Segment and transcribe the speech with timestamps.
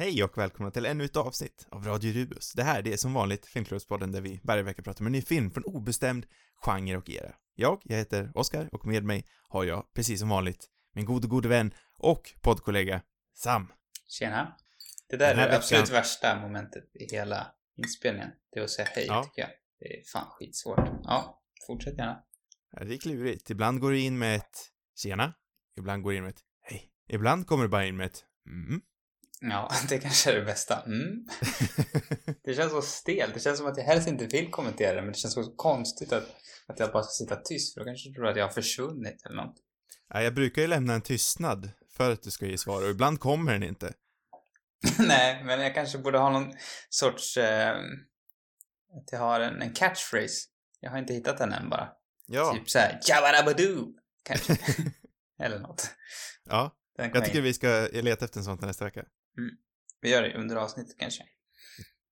[0.00, 2.52] Hej och välkomna till ännu ett avsnitt av Radio Rubus.
[2.52, 5.22] Det här, det är som vanligt Filmklubbspodden där vi varje vecka pratar om en ny
[5.22, 6.26] film från obestämd
[6.64, 7.34] genre och era.
[7.54, 11.48] Jag, jag heter Oskar och med mig har jag, precis som vanligt, min gode, gode
[11.48, 13.02] vän och poddkollega
[13.34, 13.72] Sam.
[14.08, 14.56] Tjena.
[15.08, 17.46] Det där är det absolut veckan- värsta momentet i hela
[17.76, 18.30] inspelningen.
[18.52, 19.24] Det är att säga hej, Ja.
[19.24, 19.50] tycker jag.
[19.78, 20.88] Det är fan skitsvårt.
[21.04, 22.22] Ja, fortsätt gärna.
[22.72, 23.50] Ja, Det är klurigt.
[23.50, 24.58] Ibland går du in med ett
[24.96, 25.34] tjena,
[25.76, 26.92] ibland går du in med ett hej.
[27.08, 28.80] Ibland kommer du bara in med ett mm.
[29.40, 30.82] Ja, det kanske är det bästa.
[30.82, 31.26] Mm.
[32.44, 33.34] Det känns så stelt.
[33.34, 36.12] Det känns som att jag helst inte vill kommentera det, men det känns så konstigt
[36.12, 36.24] att,
[36.66, 39.26] att jag bara ska sitta tyst, för då kanske du tror att jag har försvunnit
[39.26, 39.56] eller något.
[40.08, 43.20] ja, jag brukar ju lämna en tystnad för att du ska ge svar och ibland
[43.20, 43.92] kommer den inte.
[44.98, 46.52] Nej, men jag kanske borde ha någon
[46.88, 47.36] sorts...
[47.36, 47.76] Eh,
[48.96, 50.48] att jag har en, en catchphrase.
[50.80, 51.88] Jag har inte hittat den än bara.
[52.26, 53.94] Ja, Typ såhär, Jabba-dabba-doo!
[54.22, 54.56] Kanske.
[55.42, 55.90] eller något.
[56.44, 56.74] ja.
[56.96, 59.04] Jag tycker vi ska leta efter en sån till nästa vecka.
[60.00, 61.22] Vi gör det under avsnittet kanske.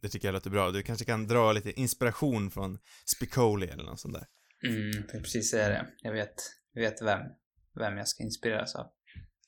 [0.03, 0.71] Det tycker jag låter bra.
[0.71, 2.79] Du kanske kan dra lite inspiration från
[3.17, 4.27] Spicoli eller något sånt där.
[4.69, 5.87] Mm, jag precis säga det.
[6.03, 6.35] Jag vet,
[6.73, 7.21] jag vet vem,
[7.75, 8.87] vem jag ska inspireras av.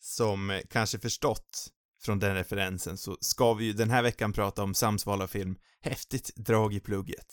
[0.00, 1.66] Som kanske förstått
[2.02, 5.26] från den referensen så ska vi ju den här veckan prata om Sams val av
[5.26, 7.26] film Häftigt drag i plugget.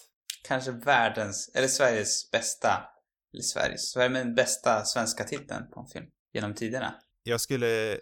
[0.44, 2.84] Kanske världens, eller Sveriges bästa,
[3.34, 6.96] eller Sveriges, Sverige bästa svenska titeln på en film genom tiderna.
[7.24, 8.00] Jag skulle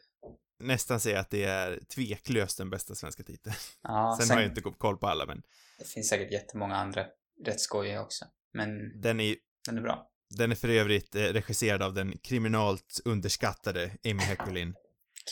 [0.59, 3.55] nästan säga att det är tveklöst den bästa svenska titeln.
[3.81, 5.43] Ja, Sen, har jag inte koll på alla, men
[5.77, 7.05] Det finns säkert jättemånga andra
[7.45, 8.25] rätt skojiga också.
[8.53, 10.09] Men den är, den är bra.
[10.29, 14.75] den är för övrigt eh, regisserad av den kriminalt underskattade Amy Heckerlin.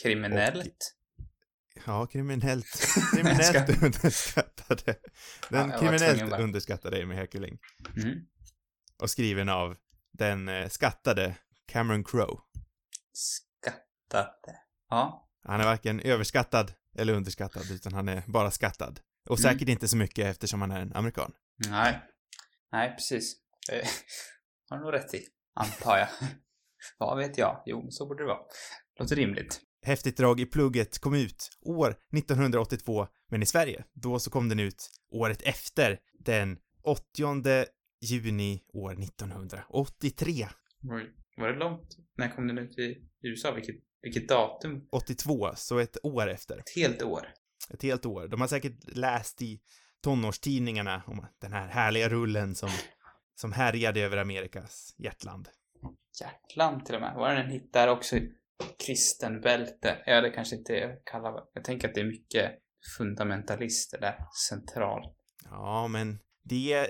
[0.02, 0.94] Kriminellt.
[1.86, 2.66] Ja, kriminellt,
[3.14, 4.96] kriminellt ska- underskattade.
[5.50, 7.58] Den Ja, kriminellt underskattade Amy Heckerling.
[7.96, 8.18] Mm.
[8.98, 9.76] Och skriven av
[10.12, 11.34] den eh, skattade
[11.66, 12.40] Cameron Crowe.
[13.12, 14.58] Skattade.
[14.92, 15.28] Ja.
[15.44, 19.00] Han är varken överskattad eller underskattad, utan han är bara skattad.
[19.28, 19.52] Och Mm.
[19.52, 21.32] säkert inte så mycket eftersom han är en amerikan.
[21.70, 22.00] Nej.
[22.72, 23.36] Nej, precis.
[23.68, 23.84] Det
[24.70, 25.26] har du nog rätt i.
[25.54, 26.08] Antar jag.
[26.98, 27.62] Vad vet jag?
[27.66, 28.40] Jo, så borde det vara.
[28.98, 29.60] Låter rimligt.
[29.82, 34.60] Häftigt drag i plugget kom ut år 1982, men i Sverige, då så kom den
[34.60, 37.66] ut året efter, den 80
[38.00, 40.48] juni år 1983.
[40.82, 41.14] Oj.
[41.36, 41.96] Var det långt?
[42.16, 43.52] När kom den ut i USA?
[43.54, 44.88] Vilket, vilket datum?
[44.90, 46.58] 82, så ett år efter.
[46.58, 47.28] Ett helt år.
[47.70, 48.28] Ett helt år.
[48.28, 49.60] De har säkert läst i
[50.02, 52.70] tonårstidningarna om den här härliga rullen som,
[53.34, 55.48] som härjade över Amerikas hjärtland.
[56.20, 57.14] Hjärtland till och med.
[57.16, 58.16] Var det en hit där också?
[58.86, 60.02] Kristenbälte.
[60.06, 62.52] Ja, det kanske inte jag kallar Jag tänker att det är mycket
[62.96, 64.14] fundamentalister där.
[64.48, 65.02] Central.
[65.44, 66.86] Ja, men det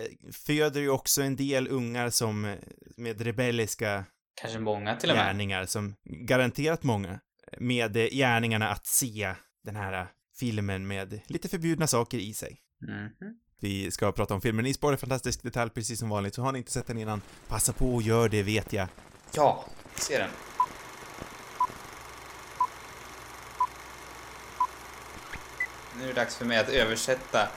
[0.47, 2.59] föder ju också en del ungar som eh,
[2.97, 4.05] med rebelliska
[4.35, 5.27] Kanske många till och med.
[5.27, 7.21] gärningar som garanterat många
[7.59, 9.35] med eh, gärningarna att se
[9.65, 10.07] den här eh,
[10.39, 12.61] filmen med lite förbjudna saker i sig.
[12.89, 13.11] Mhm.
[13.61, 16.59] Vi ska prata om filmen i spår, fantastisk detalj precis som vanligt, så har ni
[16.59, 18.89] inte sett den innan, passa på och gör det vet jag.
[19.35, 19.65] Ja,
[19.97, 20.31] se den.
[25.99, 27.49] Nu är det dags för mig att översätta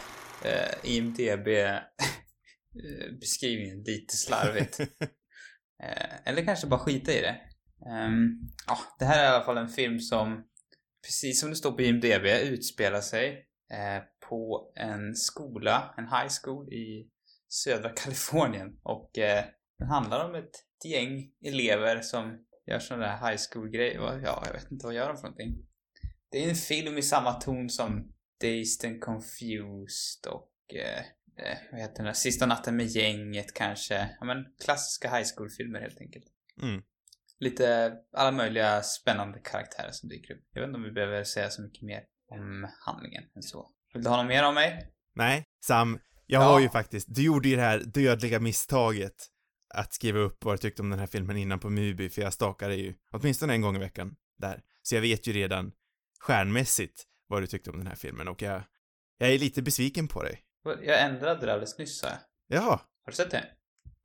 [0.42, 4.80] eh, IMDB-beskrivningen lite slarvigt.
[5.84, 7.42] Eh, eller kanske bara skita i det.
[7.86, 10.44] Um, ja, det här är i alla fall en film som,
[11.06, 16.74] precis som det står på IMDB, utspelar sig eh, på en skola, en high school
[16.74, 17.10] i
[17.50, 18.80] södra Kalifornien.
[18.84, 19.46] Och eh,
[19.80, 24.22] den handlar om ett gäng elever som gör sådana där high school-grejer.
[24.24, 25.68] Ja, jag vet inte vad gör de för någonting.
[26.32, 31.06] Det är en film i samma ton som Dazed and Confused och eh,
[31.38, 32.14] eh, vad heter den där?
[32.14, 34.10] Sista natten med gänget kanske.
[34.20, 36.26] Ja men klassiska high school-filmer helt enkelt.
[36.62, 36.82] Mm.
[37.40, 40.44] Lite alla möjliga spännande karaktärer som dyker upp.
[40.54, 43.72] Jag vet inte om vi behöver säga så mycket mer om handlingen än så.
[43.94, 44.92] Vill du ha något mer om mig?
[45.16, 46.46] Nej, Sam, jag Ja.
[46.46, 49.16] har ju faktiskt, du gjorde ju det här dödliga misstaget
[49.74, 52.34] att skriva upp vad du tyckte om den här filmen innan på Mubi, för jag
[52.34, 54.62] stakade ju åtminstone en gång i veckan där.
[54.82, 55.72] Så jag vet ju redan
[56.20, 58.64] stjärnmässigt vad du tyckte om den här filmen och jag,
[59.18, 60.42] jag är lite besviken på dig.
[60.66, 62.18] Jag ändrade det alldeles nyss sa jag.
[62.48, 62.70] Jaha,
[63.04, 63.46] Har du sett det?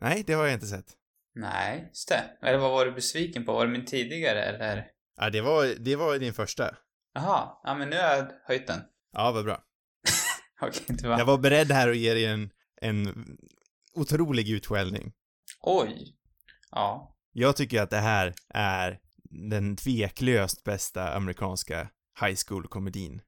[0.00, 0.86] nej, det har jag inte sett.
[1.34, 2.22] Nej, just det.
[2.42, 3.52] Eller vad var du besviken på?
[3.52, 4.86] Var det min tidigare eller?
[5.16, 6.76] Ja, det var, det var din första.
[7.14, 8.80] Jaha, ja men nu har jag höjt den.
[9.12, 9.64] Ja, vad bra.
[10.60, 11.18] Okej, det var...
[11.18, 13.26] Jag var beredd här att ge dig en, en
[13.94, 15.12] otrolig utskällning.
[15.60, 16.16] Oj.
[16.70, 17.16] Ja.
[17.32, 18.98] Jag tycker att det här är
[19.30, 21.88] den tveklöst bästa amerikanska
[22.20, 23.20] high school-komedin.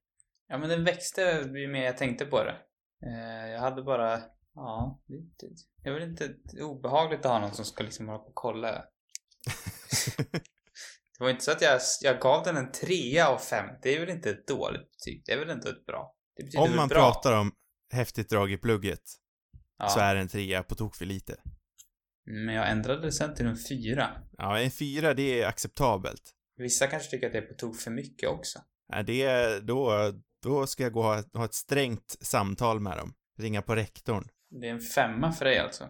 [0.49, 1.20] Ja men den växte
[1.55, 2.55] ju mer jag tänkte på det.
[3.06, 4.22] Eh, jag hade bara,
[4.54, 5.46] ja, lite,
[5.82, 8.34] jag vill inte, det är obehagligt att ha någon som ska liksom hålla på och
[8.34, 8.72] kolla.
[8.72, 8.84] Det
[11.19, 13.66] Det var inte så att jag, jag gav den en trea av fem.
[13.82, 15.22] Det är väl inte ett dåligt betyg?
[15.26, 16.14] Det är väl inte ett bra?
[16.37, 16.99] Det Om väl man bra?
[16.99, 17.52] pratar om
[17.93, 19.02] häftigt drag i plugget
[19.78, 19.88] ja.
[19.88, 21.37] så är en trea på tok för lite.
[22.25, 24.10] Men jag ändrade det sen till en fyra.
[24.38, 26.22] Ja, en fyra, det är acceptabelt.
[26.56, 28.58] Vissa kanske tycker att det är på tok för mycket också.
[28.88, 30.12] Ja, det är, då,
[30.43, 33.15] då ska jag gå och ha, ha ett strängt samtal med dem.
[33.39, 34.29] Ringa på rektorn.
[34.61, 35.89] Det är en femma för dig alltså?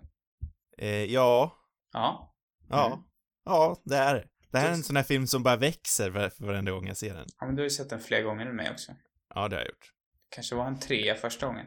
[0.78, 1.56] Eh, ja,
[1.92, 2.34] Ja.
[2.68, 2.98] ja, Mm.
[3.44, 4.24] ja, det är det.
[4.50, 6.96] Det här är en sån här film som bara växer var, för varenda gång jag
[6.96, 7.26] ser den.
[7.38, 8.92] Ja, men du har ju sett den flera gånger än mig också.
[9.34, 9.92] Ja, det har jag gjort.
[10.34, 11.66] Kanske var en trea första gången.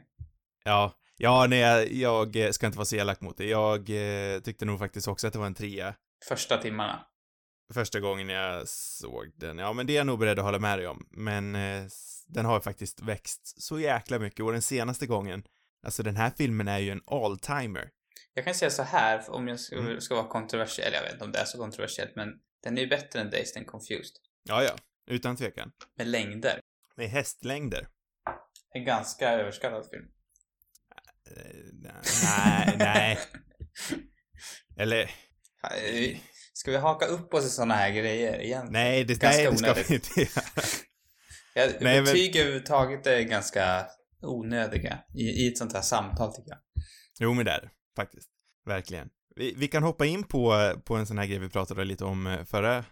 [0.64, 3.46] Ja, ja, nej, jag, jag eh, ska inte vara så elak mot det.
[3.46, 5.96] Jag eh, tyckte nog faktiskt också att det var en trea
[6.28, 7.06] Första timmarna.
[7.74, 9.58] första gången jag såg den.
[9.58, 11.06] Ja, men det är jag nog beredd att hålla med dig om.
[11.12, 11.84] Men eh,
[12.28, 15.44] den har faktiskt växt så jäkla mycket och den senaste gången,
[15.84, 17.90] alltså den här filmen är ju en all-timer.
[18.34, 20.02] Jag kan säga så här, om jag ska, Mm.
[20.02, 22.30] ska vara kontroversiell, jag vet inte om det är så kontroversiellt, men
[22.64, 24.16] den är ju bättre än Dazed and Confused.
[24.44, 24.76] Ja, ja,
[25.08, 25.72] utan tvekan.
[25.98, 26.60] Med längder.
[26.96, 27.88] Med hästlängder.
[28.74, 30.06] En ganska överskattad film.
[31.32, 31.90] Eh,
[32.24, 33.20] nej, nej.
[34.78, 35.12] Eller,
[36.54, 38.68] Ska vi haka upp oss i såna här grejer igen?
[38.70, 40.30] nej, det, nej, det ska vi inte göra.
[41.58, 43.88] Ja, Nej, men- betyg överhuvudtaget är ganska
[44.22, 46.60] onödiga i, i ett sånt här samtal tycker jag.
[47.20, 48.30] Jo, men det är det, faktiskt.
[48.66, 49.10] Verkligen.
[49.36, 52.28] Vi, vi kan hoppa in på, på en sån här grej vi pratade lite om
[52.28, 52.86] eh, förra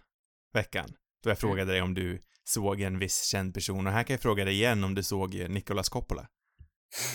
[0.54, 0.88] veckan.
[1.22, 4.20] Då jag frågade dig om du såg en viss känd person och här kan jag
[4.20, 6.22] fråga dig igen om du såg eh, Nicolas Coppola.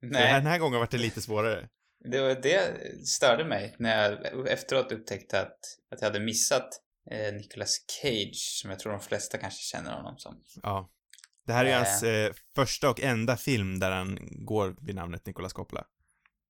[0.00, 1.68] För Den Nej, här gången var det lite svårare.
[2.10, 5.58] det var det störde mig när jag efteråt upptäckte att,
[5.90, 6.68] att jag hade missat
[7.10, 10.42] eh, Nicolas Cage, som jag tror de flesta kanske känner honom som.
[10.62, 10.90] Ja.
[11.46, 11.76] Det här är Eh.
[11.76, 15.84] hans eh, första och enda film där han går vid namnet Nicolas Coppola.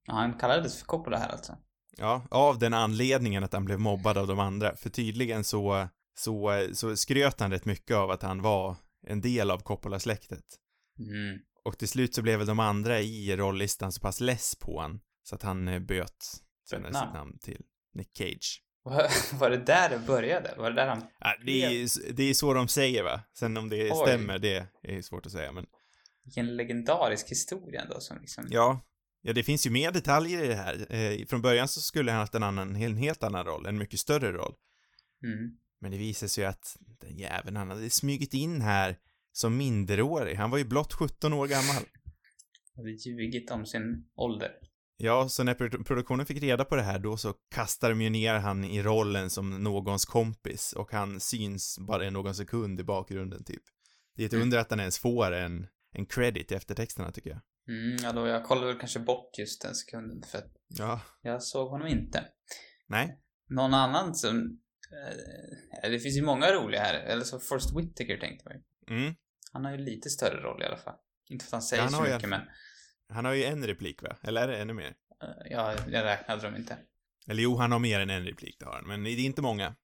[0.06, 1.58] Ja, han kallades för Coppola här alltså.
[1.96, 4.76] Ja, av den anledningen att han blev mobbad av de andra.
[4.76, 5.88] För tydligen så,
[6.18, 8.76] så, så skröt han rätt mycket av att han var
[9.06, 10.44] en del av Coppola-släktet.
[10.98, 11.38] Mm.
[11.64, 15.00] Och till slut så blev väl de andra i rollistan så pass less på han
[15.22, 16.24] så att han eh, böt
[16.70, 17.62] senare sitt namn till
[17.94, 18.62] Nick Cage.
[19.38, 20.54] Var, det där det började?
[20.58, 21.04] Var det där han...
[21.20, 23.20] Ja, det, är, ju- det är så de säger va?
[23.38, 24.06] Sen om det Oj.
[24.06, 25.66] stämmer, det är svårt att säga men
[26.24, 28.46] Vilken legendarisk historia ändå som liksom...
[28.50, 28.80] ja.
[29.22, 30.94] Ja, det finns ju mer detaljer i det här.
[30.94, 34.00] Eh, från början så skulle han haft en annan, en helt annan roll, en mycket
[34.00, 34.54] större roll.
[35.24, 35.50] Mm.
[35.80, 38.96] Men det visade sig ju att den jäveln, han hade smugit in här
[39.32, 40.34] som minderårig.
[40.34, 41.82] Han var ju blott 17 år gammal.
[42.76, 44.50] Hade ljugit om sin ålder.
[45.02, 48.10] Ja, så när produ- produktionen fick reda på det här då så kastade de ju
[48.10, 52.84] ner han i rollen som någons kompis och han syns bara i någon sekund i
[52.84, 53.62] bakgrunden typ.
[54.16, 54.42] Det är ett Mm.
[54.42, 57.40] under att han ens får en, en credit i eftertexterna tycker jag.
[57.68, 61.42] Mm, ja då, jag kollade väl kanske bort just den sekunden för att Ja, jag
[61.42, 62.24] såg honom inte.
[62.88, 63.20] nej.
[63.48, 64.36] Någon annan som...
[65.82, 66.94] Eh, det finns ju många roliga här.
[66.94, 68.96] Eller så Forrest Whitaker tänkte man ju.
[69.02, 69.14] Mm.
[69.52, 70.94] Han har ju lite större roll i alla fall.
[71.30, 72.40] Inte för att han säger Ja, han så mycket men...
[73.10, 74.16] Han har ju en replik va?
[74.22, 74.94] Eller är det ännu mer?
[75.22, 76.78] eh, ja, jag räknade dem inte.
[77.26, 78.86] Eller jo, han har mer än en replik, det har han.
[78.86, 79.74] Men det är inte många.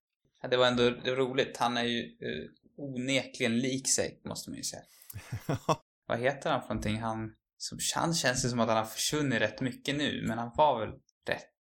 [0.42, 1.56] Ja, det var ändå roligt.
[1.56, 2.44] Han är ju eh,
[2.76, 4.82] onekligen lik sig, måste man ju säga.
[6.06, 7.00] Vad heter han för någonting?
[7.00, 7.32] Han...
[7.58, 10.80] Som, han känns det som att han har försvunnit rätt mycket nu, men han var
[10.80, 10.90] väl
[11.28, 11.56] rätt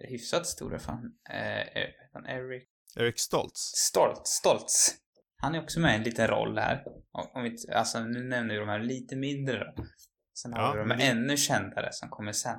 [0.00, 0.78] hyfsat stor.
[0.78, 3.60] Fan, eh, eh, han Eric Eric Stoltz.
[3.60, 4.94] Stolt, Stoltz.
[5.36, 6.84] Han är också med i en liten roll här.
[7.12, 9.84] Om, om vi, alltså nu nämner vi de här lite mindre då.
[10.34, 12.58] Sen Ja, har vi de men ännu kändare som kommer sen.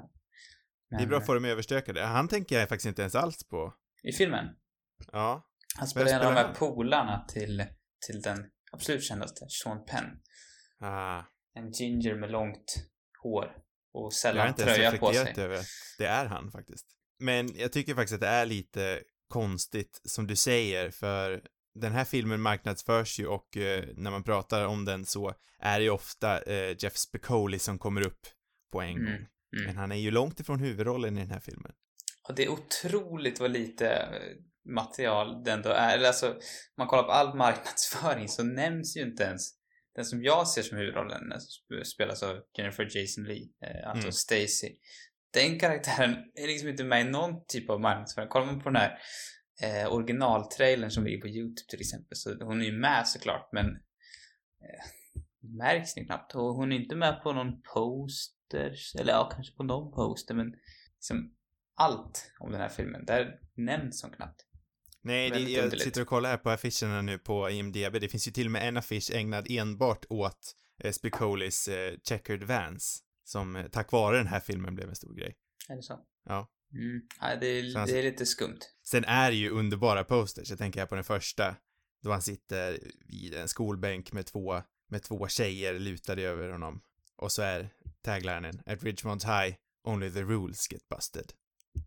[0.89, 2.01] Men, Det är bra att få dem överstökade.
[2.03, 3.74] Han tänker jag faktiskt inte ens alls på.
[4.03, 4.46] I filmen.
[5.12, 5.48] Ja.
[5.77, 7.65] Han spelar en av de här polarna till,
[8.08, 10.06] till den absolut kändaste, Sean Penn.
[10.80, 11.22] Ah.
[11.53, 12.75] En ginger med långt
[13.24, 13.53] hår och
[13.94, 15.34] Jag har sällan inte ens tröja på sig.
[15.38, 15.65] över att
[15.98, 16.86] det är han faktiskt.
[17.20, 21.44] Men jag tycker faktiskt att det är lite konstigt, som du säger, för
[21.75, 25.84] den här filmen marknadsförs ju och eh, när man pratar om den så är det
[25.84, 28.20] ju ofta eh, Jeff Spicoli som kommer upp
[28.72, 29.27] på en Mm, gång.
[29.51, 29.75] Men Mm.
[29.77, 31.72] han är ju långt ifrån huvudrollen i den här filmen.
[32.30, 34.38] Och det är otroligt vad lite eh,
[34.74, 35.98] material det ändå är.
[35.98, 36.36] Eller alltså,
[36.77, 39.42] man kollar på all marknadsföring så nämns ju inte ens
[39.96, 44.12] den som jag ser som huvudrollen, eh, spelas av Jennifer Jason Leigh, eh, alltså Mm.
[44.12, 44.75] Stacy.
[45.34, 48.30] Den karaktären är liksom inte med i någon typ av marknadsföring.
[48.30, 48.98] Kollar man på den här
[49.62, 53.66] eh, originaltrailern som ligger på YouTube till exempel, så hon är ju med såklart, men
[53.66, 54.86] eh,
[55.40, 56.36] märks ni knappt.
[56.36, 60.56] Och hon är inte med på någon poster, eller ja, kanske på någon poster, men
[60.96, 61.34] liksom
[61.76, 64.46] allt om den här filmen, där nämns hon knappt.
[65.02, 65.84] Nej, det, jag underligt.
[65.84, 67.94] sitter och kollar här på affischerna nu på IMDB.
[68.02, 72.44] Det finns ju till och med en affisch ägnad enbart åt eh, Spicolis eh, Checkered
[72.44, 75.36] Vans, som eh, tack vare den här filmen blev en stor grej.
[75.70, 76.00] Är det så?
[76.74, 77.01] Mm.
[77.22, 78.60] Ja, det, är, han- det är lite skumt.
[78.86, 81.56] Sen är det ju underbara posters, jag tänker här på den första,
[82.03, 86.82] då han sitter vid en skolbänk med två, med två tjejer lutade över honom.
[87.18, 87.70] Och så är
[88.01, 91.32] taglinen At Ridgemont High, only the rules get busted.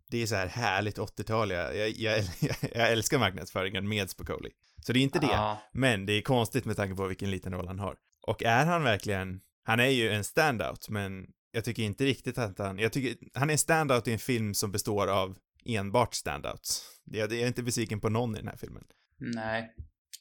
[0.09, 2.23] Det är så här härligt 80-tal, jag, jag, jag,
[2.75, 4.49] jag älskar marknadsföringen med Spicoli.
[4.85, 7.53] Så det är inte det, Ja, men det är konstigt med tanke på vilken liten
[7.53, 7.95] roll han har.
[8.21, 12.59] Och är han verkligen, han är ju en standout, men jag tycker inte riktigt att
[12.59, 16.99] han, jag tycker, han är en standout i en film som består av enbart standouts.
[17.03, 18.83] Jag, jag är inte besviken på någon i den här filmen.
[19.17, 19.75] nej.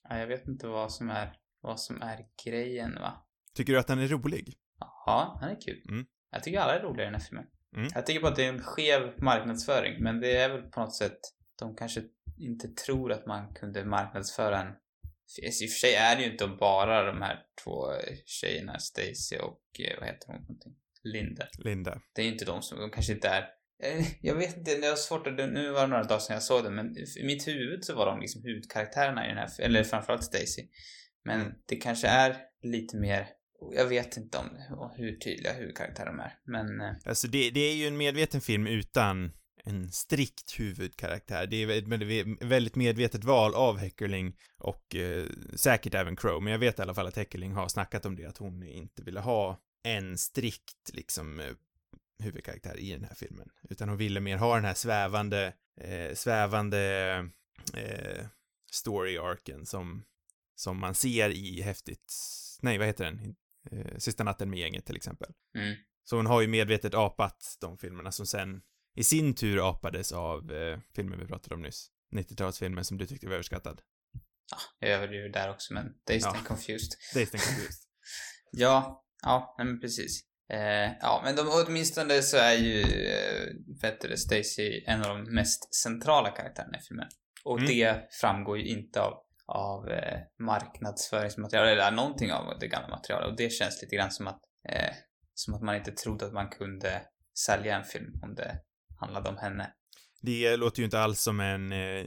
[0.09, 3.27] Ja, jag vet inte vad som är, vad som är grejen va.
[3.55, 4.55] Tycker du att han är rolig?
[4.79, 5.83] Ja, han är kul.
[5.89, 6.07] Mm.
[6.31, 7.47] Jag tycker alla är roliga i den här filmen.
[7.77, 7.89] Mm.
[7.95, 10.95] Jag tycker bara att det är en skev marknadsföring, men det är väl på något
[10.95, 11.19] sätt,
[11.59, 12.03] de kanske
[12.39, 14.73] inte tror att man kunde marknadsföra en
[15.43, 17.87] I och för sig är det ju inte bara de här två
[18.25, 20.41] tjejerna, Stacy och eh, vad heter hon?
[20.41, 20.77] Någonting?
[21.13, 21.47] Linda.
[21.59, 22.01] Linda.
[22.15, 23.43] Det är inte de som, de kanske inte är
[23.83, 26.43] eh, jag vet inte, det var svårt att, nu var det några dagar sedan jag
[26.43, 29.85] såg den, men i mitt huvud så var de liksom huvudkaraktärerna i den här, eller
[29.85, 30.63] framförallt Stacy.
[31.25, 33.27] Men det kanske är lite mer,
[33.75, 34.47] jag vet inte om
[34.97, 38.67] hur tydliga huvudkaraktärer de är, men eh, Alltså det, det är ju en medveten film
[38.67, 39.33] utan
[39.65, 41.47] en strikt huvudkaraktär.
[41.47, 45.25] Det är ett väldigt- väldigt medvetet val av Heckerling och eh,
[45.57, 48.25] säkert även Crow, men jag vet i alla fall att Heckerling har snackat om det,
[48.27, 51.53] att hon inte ville ha en strikt liksom eh,
[52.23, 56.81] huvudkaraktär i den här filmen, utan hon ville mer ha den här svävande, eh, svävande
[57.75, 58.27] eh,
[58.73, 60.05] story-arken som,
[60.55, 62.15] som man ser i häftigt,
[62.63, 63.37] nej vad heter den?
[63.71, 65.33] Eh, Sista natten med gänget till exempel.
[65.59, 68.63] mm, Så hon har ju medvetet apat de filmerna som sen
[68.95, 71.91] i sin tur apades av eh, filmen vi pratade om nyss.
[72.15, 73.83] 90-talsfilmen som du tyckte var överskattad.
[74.79, 76.37] jag överdriver där också, men Dazed Ja.
[76.37, 76.91] and Confused.
[77.15, 77.83] Dazed and Confused.
[78.51, 80.21] Ja, ja, nej men precis.
[80.53, 82.81] Eh, ja, men de, åtminstone så är ju
[83.83, 87.09] eh, Stacy en av de mest centrala karaktärerna i filmen.
[87.45, 87.71] Och Mm.
[87.71, 89.15] det framgår ju inte av,
[89.47, 93.29] av eh, marknadsföringsmaterial eller någonting av det gamla materialet.
[93.31, 94.95] Och det känns lite grann som att, eh,
[95.35, 97.03] som att man inte trodde att man kunde
[97.47, 98.61] sälja en film om det
[99.01, 99.73] handlade om henne.
[100.23, 102.07] Det låter ju inte alls som en eh,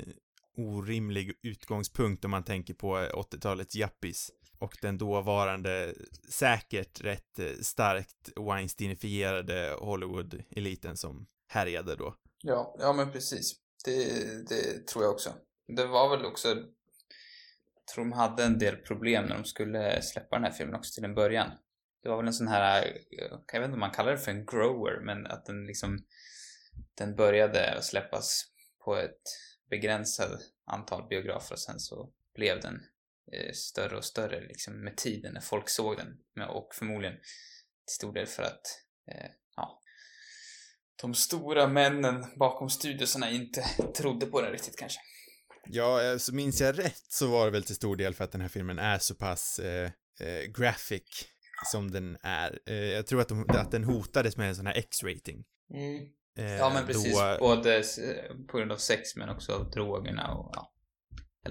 [0.57, 5.93] orimlig utgångspunkt om man tänker på 80-talets jappis och den dåvarande
[6.29, 12.15] säkert rätt eh, starkt Weinsteinifierade Hollywood-eliten som härjade då.
[12.41, 13.55] Ja, ja men precis.
[13.85, 14.03] Det,
[14.49, 15.33] det tror jag också.
[15.67, 16.47] Det var väl också...
[17.75, 20.93] Jag tror de hade en del problem när de skulle släppa den här filmen också
[20.93, 21.51] till en början.
[22.03, 24.31] Det var väl en sån här, eh, jag vet inte om man kallar det för
[24.31, 26.05] en grower, men att den liksom...
[26.93, 28.45] Den började släppas
[28.85, 29.21] på ett
[29.69, 32.81] begränsat antal biografer och sen så blev den
[33.53, 36.07] större och större liksom med tiden när folk såg den.
[36.50, 38.62] Och förmodligen till stor del för att
[39.12, 39.81] eh, ja,
[41.01, 43.62] de stora männen bakom studioserna inte
[43.98, 45.00] trodde på den riktigt kanske.
[45.67, 48.31] Ja, eh, så minns jag rätt så var det väl till stor del för att
[48.31, 51.27] den här filmen är så pass eh, eh, graphic
[51.71, 52.59] som den är.
[52.65, 55.43] Eh, jag tror att, de, att den hotades med en sån här X-rating.
[55.74, 57.83] Eh, Ja men precis, Då, både
[58.48, 60.71] på grund av sex men också av drogerna och ja,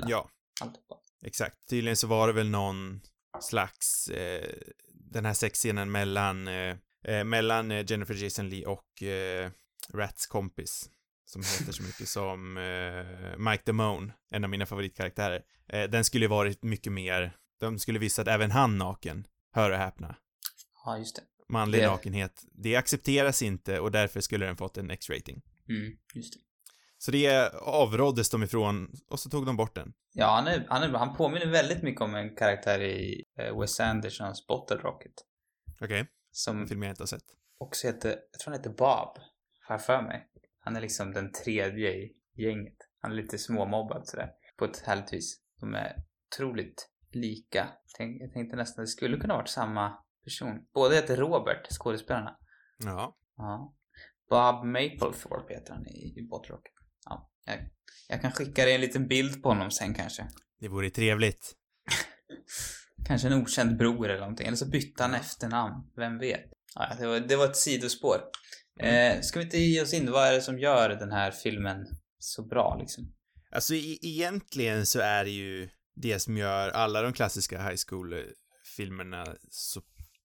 [0.09, 0.31] ja,
[0.61, 0.77] allt.
[1.27, 1.69] Exakt.
[1.71, 3.01] Tydligen så var det väl någon
[3.41, 4.49] slags, eh,
[4.95, 9.51] den här sexscenen mellan, eh, eh, mellan eh, Jennifer Jason Leigh och eh,
[9.95, 10.91] Rats kompis.
[11.25, 15.43] Som heter så mycket som eh, Mike Damone, en av mina favoritkaraktärer.
[15.89, 19.27] Den skulle ju varit mycket mer, de skulle visat även han naken.
[19.53, 20.17] Hör och häpna.
[20.85, 21.23] Ja, just det.
[21.49, 25.43] Manlig Det- nakenhet, det accepteras inte och därför skulle den fått en X-rating.
[25.69, 26.41] Mm, just det.
[26.99, 29.93] Så det avråddes de ifrån och så tog de bort den.
[30.13, 33.81] Ja, han, är, han, är, han påminner väldigt mycket om en karaktär i eh, Wes
[33.81, 35.13] Andersons Bottle Rocket.
[35.81, 37.23] Okej, Som en film jag inte har sett.
[37.59, 39.19] också heter, jag tror han heter Bob.
[39.67, 40.29] Har jag för mig.
[40.61, 42.77] Han är liksom den tredje i gänget.
[43.01, 44.31] Han är lite småmobbad sådär.
[44.59, 45.41] På ett härligt vis.
[45.61, 45.97] De är
[46.29, 47.69] otroligt lika.
[47.97, 50.67] Tänk, jag tänkte nästan det skulle kunna varit samma person.
[50.75, 52.37] Båda heter Robert, skådespelarna.
[52.85, 53.17] Ja.
[53.37, 53.75] Ja.
[54.31, 56.73] Bob Mapplethorpe heter han i, i Bottle Rocket.
[57.09, 57.59] Ja, jag,
[58.09, 60.29] jag kan skicka dig en liten bild på honom sen kanske.
[60.61, 61.55] Det vore trevligt.
[63.07, 64.47] Kanske en okänd bror eller någonting.
[64.47, 65.75] Eller så bytte han efternamn.
[65.97, 66.45] Vem vet?
[66.75, 68.21] Ja, det, var, det var ett sidospår.
[68.81, 70.11] Eh, ska vi inte ge oss in?
[70.11, 71.87] Vad är det som gör den här filmen
[72.19, 73.15] så bra liksom?
[73.51, 79.27] Alltså e egentligen så är det ju det som gör alla de klassiska high school-filmerna
[79.51, 79.83] så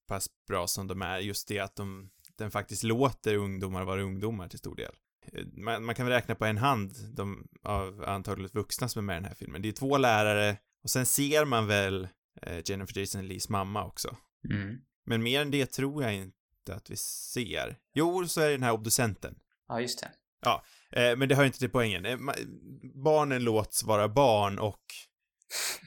[0.07, 4.47] pass bra som de är, just det att de, den faktiskt låter ungdomar vara ungdomar
[4.47, 4.95] till stor del.
[5.33, 9.03] Eh, Man, man kan väl räkna på en hand de, av antalet vuxna som är
[9.03, 9.61] med i den här filmen.
[9.61, 12.07] Det är två lärare och sen ser man väl
[12.41, 14.17] eh, Jennifer Jason Lees mamma också.
[14.49, 14.77] Mm.
[15.05, 17.77] Men mer än det tror jag inte att vi ser.
[17.93, 19.35] Jo, så är det den här obducenten.
[19.67, 20.11] Ja, just det.
[20.41, 22.05] Ja, eh, men det hör inte till poängen.
[22.05, 22.17] Eh,
[23.03, 24.83] barnen låts vara barn och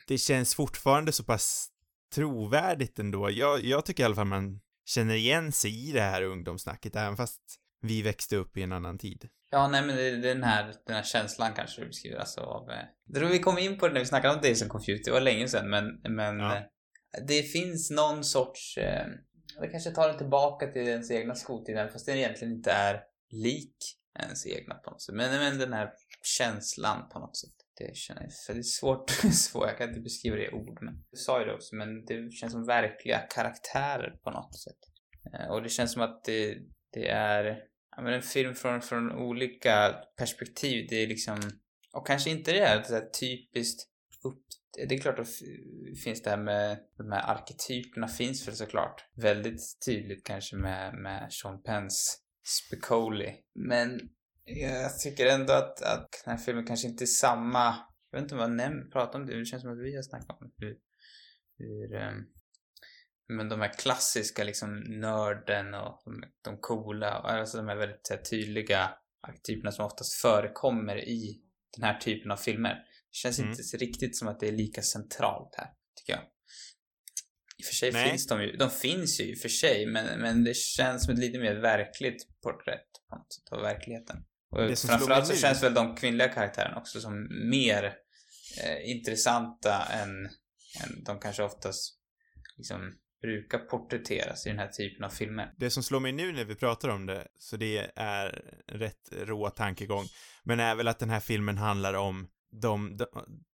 [0.06, 1.68] det känns fortfarande så pass
[2.14, 3.30] trovärdigt ändå.
[3.30, 7.16] Jag, jag tycker i alla fall man känner igen sig i det här ungdomssnacket, även
[7.16, 7.42] fast
[7.82, 9.28] vi växte upp i en annan tid.
[9.50, 12.70] Ja, nej men det, är den här, den här känslan kanske du beskriver alltså av...
[12.70, 15.04] Eh, jag tror vi kom in på det när vi snackade om Days of Confused,
[15.04, 16.56] det var länge sedan men, men ja.
[16.56, 16.62] Eh,
[17.26, 18.78] det finns någon sorts...
[18.78, 19.06] Eh,
[19.60, 23.76] det kanske tar den tillbaka till ens egna skoltid, fast den egentligen inte är lik
[24.18, 25.14] ens egna på något sätt.
[25.14, 25.90] Men, men den här
[26.22, 27.54] känslan på något sätt.
[27.78, 30.78] Det känner jag, för det är svårt, svårt, jag kan inte beskriva det i ord
[30.80, 34.78] men du sa ju det också, men det känns som verkliga karaktärer på något sätt.
[35.32, 36.56] Eh, och det känns som att det,
[36.96, 37.62] det är
[37.96, 40.86] ja, men en film från, från olika perspektiv.
[40.90, 41.40] Det är liksom,
[41.92, 43.80] och kanske inte det här, det här typiskt
[44.24, 44.42] upp
[44.88, 45.28] det är klart att
[46.04, 49.04] finns det här med de här arketyperna finns för såklart.
[49.14, 53.34] Väldigt tydligt kanske med, med Sean Penns Spicoli.
[53.54, 54.00] Men
[54.44, 57.76] jag tycker ändå att, att den här filmen kanske inte är samma...
[58.10, 60.02] Jag vet inte om jag näm- pratar om det, det känns som att vi har
[60.02, 60.76] snackat om hur...
[61.58, 62.35] hur um,
[63.28, 68.16] men de här klassiska liksom nörden och de, de coola, alltså de här väldigt här,
[68.16, 68.90] tydliga
[69.28, 71.40] arketyperna som oftast förekommer i
[71.76, 72.74] den här typen av filmer.
[73.10, 73.50] Det känns mm.
[73.50, 76.22] inte riktigt som att det är lika centralt här, tycker jag.
[77.58, 78.10] I och för sig Nej.
[78.10, 81.14] finns de ju, de finns ju i och för sig, men, men det känns som
[81.14, 84.24] ett lite mer verkligt porträtt på något sätt av verkligheten.
[84.50, 87.84] Och framförallt så känns väl de kvinnliga karaktärerna också som mer
[88.64, 90.26] eh, intressanta än,
[90.82, 91.98] än de kanske oftast
[92.56, 92.92] liksom
[93.26, 95.52] brukar porträtteras i den här typen av filmer.
[95.56, 99.50] Det som slår mig nu när vi pratar om det, så det är rätt rå
[99.50, 100.04] tankegång,
[100.42, 103.06] men är väl att den här filmen handlar om de, de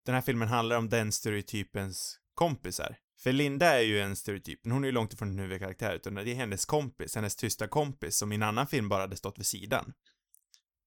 [0.04, 2.96] den här filmen handlar om den stereotypens kompisar.
[3.18, 6.14] För Linda är ju en stereotyp, men hon är ju långt ifrån en huvudkaraktär, utan
[6.14, 9.38] det är hennes kompis, hennes tysta kompis, som i en annan film bara hade stått
[9.38, 9.92] vid sidan.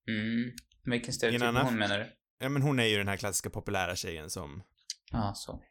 [0.08, 0.52] Mm.
[0.84, 1.66] Vilken stereotyp annan...
[1.66, 2.06] hon menar du?
[2.40, 4.64] Ja, men hon är ju den här klassiska populära tjejen som...
[5.12, 5.64] Ja, ah, så.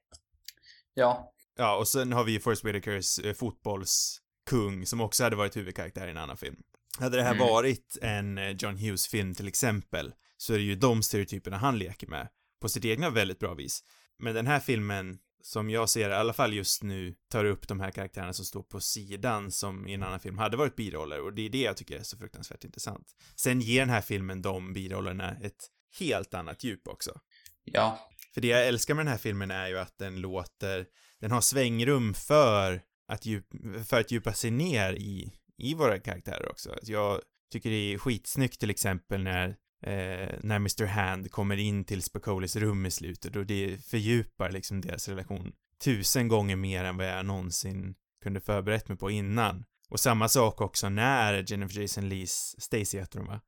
[0.95, 1.35] Ja.
[1.61, 6.11] Ja, och sen har vi Forrest Whitakers eh, fotbollskung, som också hade varit huvudkaraktär i
[6.11, 6.57] en annan film.
[6.99, 7.47] Hade det här mm.
[7.47, 12.07] varit en eh, John Hughes-film till exempel, så är det ju de stereotyperna han leker
[12.07, 12.29] med,
[12.61, 13.85] på sitt egna väldigt bra vis.
[14.19, 17.81] Men den här filmen som jag ser i alla fall just nu tar upp de
[17.81, 21.35] här karaktärerna som står på sidan som i en annan film hade varit biroller och
[21.35, 23.07] det är det jag tycker är så fruktansvärt intressant.
[23.37, 25.69] Sen ger den här filmen de birollerna ett
[25.99, 27.21] helt annat djup också.
[27.65, 28.11] Ja.
[28.35, 30.87] För det jag älskar med den här filmen är ju att den låter,
[31.21, 33.47] den har svängrum för att, djup,
[33.89, 36.77] för att djupa sig ner i, i våra karaktärer också.
[36.83, 37.21] Jag
[37.53, 39.49] tycker det är skitsnyggt till exempel när
[39.83, 40.87] eh, när Mr.
[40.87, 45.53] Hand kommer in till Spacolis rum i slutet och det fördjupar liksom deras relation
[45.85, 49.65] tusen gånger mer än vad jag någonsin kunde förberett mig på innan.
[49.89, 53.41] Och samma sak också när Jennifer Jason Lees, Stacy heter hon va?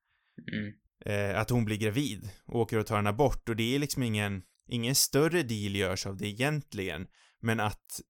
[0.52, 0.72] Mm.
[1.04, 4.02] Eh, att hon blir gravid och åker och tar en abort och det är liksom
[4.02, 7.06] ingen, ingen större deal görs av det egentligen,
[7.42, 8.00] men att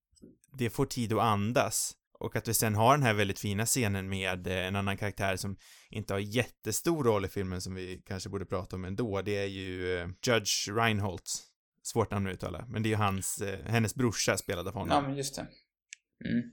[0.57, 4.09] det får tid att andas och att vi sen har den här väldigt fina scenen
[4.09, 5.57] med eh, en annan karaktär som
[5.89, 9.21] inte har jättestor roll i filmen som vi kanske borde prata om ändå.
[9.21, 11.29] Det är ju eh, Judge Reinholdt.
[11.85, 12.65] Svårt namn att uttala.
[12.69, 14.89] Men det är ju hans, eh, hennes brorsa spelad av honom.
[14.95, 15.47] Ja, men just det.
[16.25, 16.51] Mm.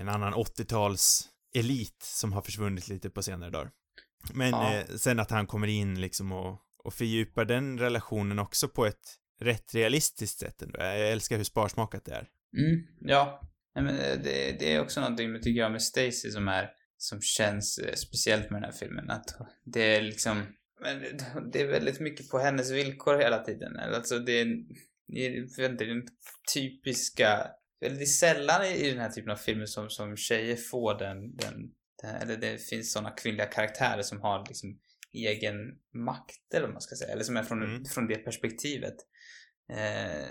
[0.00, 3.70] En annan 80-tals elit som har försvunnit lite på senare dagar.
[4.34, 4.82] Men ja.
[4.98, 9.74] sen att han kommer in liksom och, och fördjupar den relationen också på ett rätt
[9.74, 10.80] realistiskt sätt ändå.
[10.80, 12.28] Jag älskar hur sparsmakat det är.
[12.58, 13.40] Mm, ja.
[13.74, 17.20] Nej, men eh, det, det är också någonting, tycker jag, med Stacy som är, som
[17.20, 19.10] känns eh, speciellt med den här filmen.
[19.10, 19.26] Att
[19.64, 20.42] det är liksom,
[20.80, 21.02] men
[21.52, 23.76] det är väldigt mycket på hennes villkor hela tiden.
[23.76, 24.46] Alltså det är,
[25.06, 26.02] jag vet inte, den
[26.54, 27.46] typiska,
[27.80, 31.54] väldigt sällan i den här typen av filmer som, som tjejer får den, den,
[32.02, 34.78] den eller det finns sådana kvinnliga karaktärer som har liksom
[35.12, 35.56] egen
[35.94, 37.84] makt eller vad man ska säga, eller som är från, mm.
[37.84, 38.94] från det perspektivet.
[39.70, 40.26] Eh,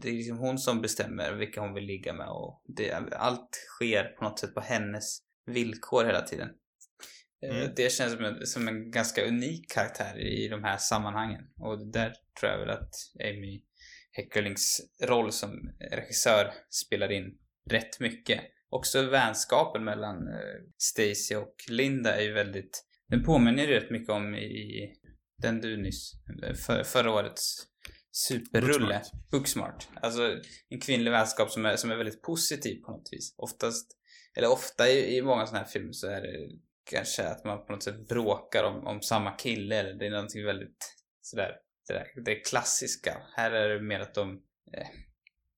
[0.00, 4.04] det är liksom hon som bestämmer vilka hon vill ligga med och det, allt sker
[4.04, 6.48] på något sätt på hennes villkor hela tiden.
[7.46, 7.72] Eh, mm.
[7.76, 12.14] Det känns som en, som en ganska unik karaktär i de här sammanhangen och där
[12.40, 13.62] tror jag väl att Amy
[14.12, 17.38] Heckerlings roll som regissör spelar in
[17.70, 18.40] rätt mycket.
[18.68, 24.10] Också vänskapen mellan eh, Stacy och Linda är ju väldigt, den påminner ju rätt mycket
[24.10, 24.92] om i
[25.42, 26.12] den du nyss,
[26.66, 27.73] för, förra årets
[28.14, 28.94] superrulle.
[28.94, 29.30] Booksmart.
[29.30, 29.88] Booksmart.
[30.02, 33.34] Alltså en kvinnlig vänskap som är, som är väldigt positiv på något vis.
[33.36, 33.96] Oftast,
[34.36, 36.50] eller ofta i, i många sådana här filmer så är det
[36.90, 40.44] kanske att man på något sätt bråkar om, om samma kille eller det är någonting
[40.44, 41.52] väldigt sådär,
[41.88, 43.22] det, där, det klassiska.
[43.36, 44.88] Här är det mer att de eh,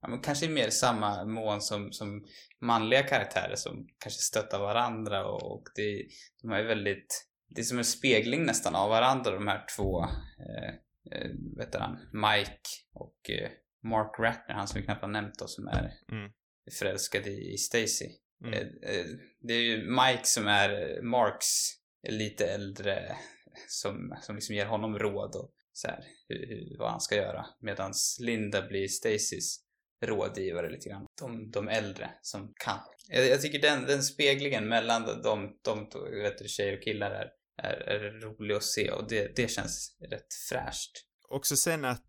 [0.02, 2.24] ja, men kanske mer samma mån som, som
[2.60, 6.06] manliga karaktärer som kanske stöttar varandra och, och det,
[6.42, 10.74] de är väldigt det är som en spegling nästan av varandra de här två, eh,
[11.12, 13.50] eh, vet han, Mike och eh,
[13.82, 16.32] Mark Ratner, han som vi knappt har nämnt då, som är Mm.
[16.78, 18.08] förälskad i, i Stacy.
[18.44, 18.54] Mm.
[18.54, 19.06] Eh, eh,
[19.40, 21.46] det är ju Mike som är Marks
[22.08, 23.16] lite äldre
[23.68, 27.46] som, som liksom ger honom råd och så här, hur, hur, vad han ska göra.
[27.60, 29.60] Medan Linda blir Stacys
[30.04, 31.06] rådgivare lite grann.
[31.20, 32.78] De, de äldre som kan.
[33.08, 35.88] Jag, jag tycker den, den speglingen mellan de, de, de
[36.22, 39.96] vet du, tjejer och killar är, är, är rolig att se och det, det känns
[40.10, 40.90] rätt fräscht.
[41.28, 42.04] Också sen att,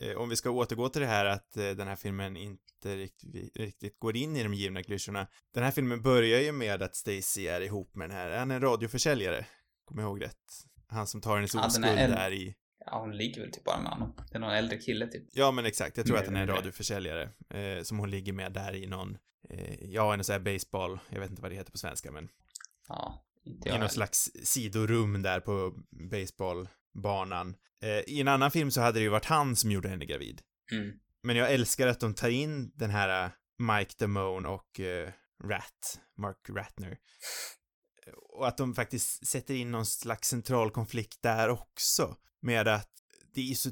[0.00, 3.56] eh, om vi ska återgå till det här att eh, den här filmen inte riktigt,
[3.56, 5.26] riktigt går in i de givna klyschorna.
[5.54, 8.54] Den här filmen börjar ju med att Stacy är ihop med den här, han är
[8.54, 9.46] en radioförsäljare.
[9.84, 10.44] Kommer jag ihåg rätt?
[10.88, 12.18] Han som tar hennes Ja, oskuld är äldre.
[12.18, 12.54] där i,
[12.86, 14.14] Ja, hon ligger väl typ bara med honom.
[14.30, 15.24] Det är någon äldre kille typ.
[15.32, 18.32] ja men exakt, jag tror Mer att han är en radioförsäljare, eh, som hon ligger
[18.32, 19.16] med där i någon,
[19.50, 22.28] eh, ja, en sån här baseball, jag vet inte vad det heter på svenska men,
[22.88, 23.88] Ja, inte i något heller.
[23.88, 25.74] slags sidorum där på
[26.10, 27.54] baseballbanan.
[27.82, 30.40] Eh, I en annan film så hade det ju varit han som gjorde henne gravid.
[30.72, 30.92] Mm.
[31.22, 35.10] Men jag älskar att de tar in den här äh, Mike Damone och uh,
[35.44, 36.98] Rat, Mark Ratner.
[38.16, 42.16] Och att de faktiskt sätter in någon slags central konflikt där också.
[42.42, 42.90] Med att
[43.34, 43.70] det är så,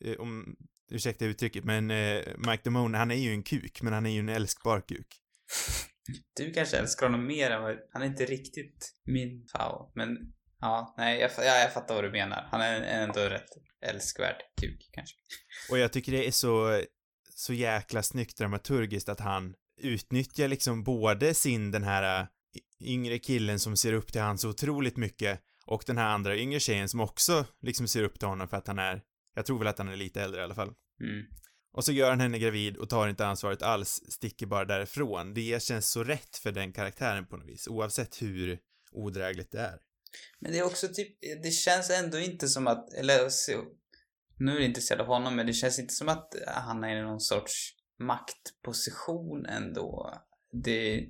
[0.00, 0.56] eh, om,
[0.90, 4.18] ursäkta uttrycket, men eh, Mike Damone, han är ju en kuk, men han är ju
[4.18, 5.22] en älskbar kuk.
[6.36, 7.76] Du kanske älskar honom mer än vad...
[7.92, 10.18] Han är inte riktigt min favorit, men...
[10.60, 12.48] Ja, nej, jag, ja, jag fattar vad du menar.
[12.50, 13.48] Han är ändå rätt
[13.86, 15.16] älskvärd kuk, kanske.
[15.70, 16.82] Och jag tycker det är så,
[17.34, 22.28] så jäkla snyggt dramaturgiskt att han utnyttjar liksom både sin, den här
[22.80, 26.60] yngre killen som ser upp till han så otroligt mycket och den här andra yngre
[26.60, 29.02] tjejen som också liksom ser upp till honom för att han är,
[29.34, 30.74] jag tror väl att han är lite äldre i alla fall.
[31.00, 31.26] Mm.
[31.72, 35.34] Och så gör han henne gravid och tar inte ansvaret alls, sticker bara därifrån.
[35.34, 38.58] Det känns så rätt för den karaktären på något vis, oavsett hur
[38.92, 39.78] odrägligt det är.
[40.38, 41.16] Men det är också typ...
[41.42, 42.92] Det känns ändå inte som att...
[42.92, 43.52] Eller så,
[44.38, 47.02] nu är det intresserad av honom, men det känns inte som att han är i
[47.02, 50.14] någon sorts maktposition ändå.
[50.64, 51.06] Det,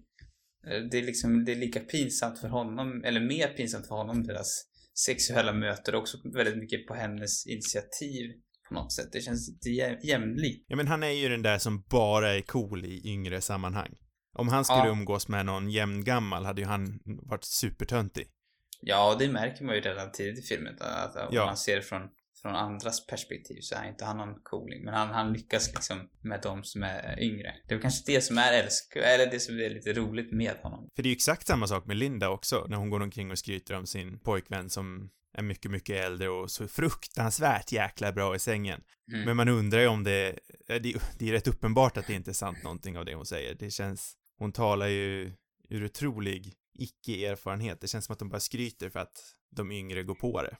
[0.90, 1.44] det är liksom...
[1.44, 4.66] Det är lika pinsamt för honom, eller mer pinsamt för honom, deras
[5.06, 8.30] sexuella möten också väldigt mycket på hennes initiativ
[8.70, 9.08] på något sätt.
[9.12, 10.64] Det känns inte jäm- jämlikt.
[10.68, 13.94] Ja men han är ju den där som bara är cool i yngre sammanhang.
[14.38, 14.88] Om han skulle Ja.
[14.90, 18.26] umgås med någon jämngammal hade ju han varit supertöntig.
[18.80, 20.74] Ja, och det märker man ju redan tidigt i filmen.
[20.80, 21.46] Att, om Ja.
[21.46, 22.02] man ser det från,
[22.42, 24.84] från andras perspektiv så är inte han någon cooling.
[24.84, 27.54] Men han, han lyckas liksom med de som är yngre.
[27.68, 28.96] Det är kanske det som är älsk...
[28.96, 30.88] Eller det som är lite roligt med honom.
[30.96, 33.38] För det är ju exakt samma sak med Linda också, när hon går omkring och
[33.38, 38.38] skryter om sin pojkvän som är mycket, mycket äldre och så fruktansvärt jäkla bra i
[38.38, 38.82] sängen.
[39.12, 39.24] Mm.
[39.24, 42.32] Men man undrar ju om det, det, det är rätt uppenbart att det inte är
[42.32, 43.54] sant någonting av det hon säger.
[43.54, 45.32] Det känns, hon talar ju
[45.68, 47.80] ur otrolig icke-erfarenhet.
[47.80, 50.56] Det känns som att de bara skryter för att de yngre går på det.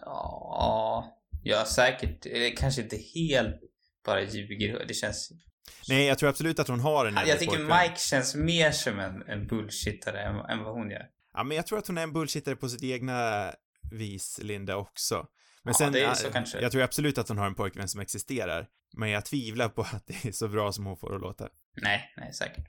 [0.00, 2.26] Ja, ja säkert.
[2.58, 3.60] Kanske inte helt
[4.06, 4.84] bara ljuger.
[4.88, 5.30] Det känns...
[5.88, 7.82] Nej, jag tror absolut att hon har en Jag tycker pojkvän.
[7.82, 11.06] Mike känns mer som en, en bullshittare än, än vad hon gör.
[11.34, 13.50] Ja, men jag tror att hon är en bullshittare på sitt egna
[13.90, 15.26] vis, Linda också.
[15.62, 16.60] Men Ja, sen, så kanske.
[16.60, 18.68] jag tror absolut att hon har en pojkvän som existerar.
[18.96, 21.48] Men jag tvivlar på att det är så bra som hon får det att låta.
[21.82, 22.68] Nej, nej säkert.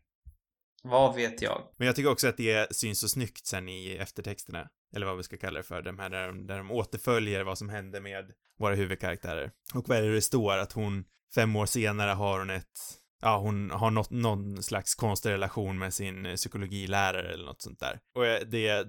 [0.83, 1.61] Vad vet jag?
[1.77, 4.69] Men jag tycker också att det syns så snyggt sen i eftertexterna.
[4.95, 5.81] Eller vad vi ska kalla det för.
[5.81, 9.51] De här där de, där de återföljer vad som hände med våra huvudkaraktärer.
[9.73, 10.57] Och vad är det det står?
[10.57, 12.79] Att hon fem år senare har hon ett
[13.21, 17.99] Ja, hon har något, någon slags konstig relation med sin psykologilärare eller något sånt där.
[18.15, 18.87] Och eh, det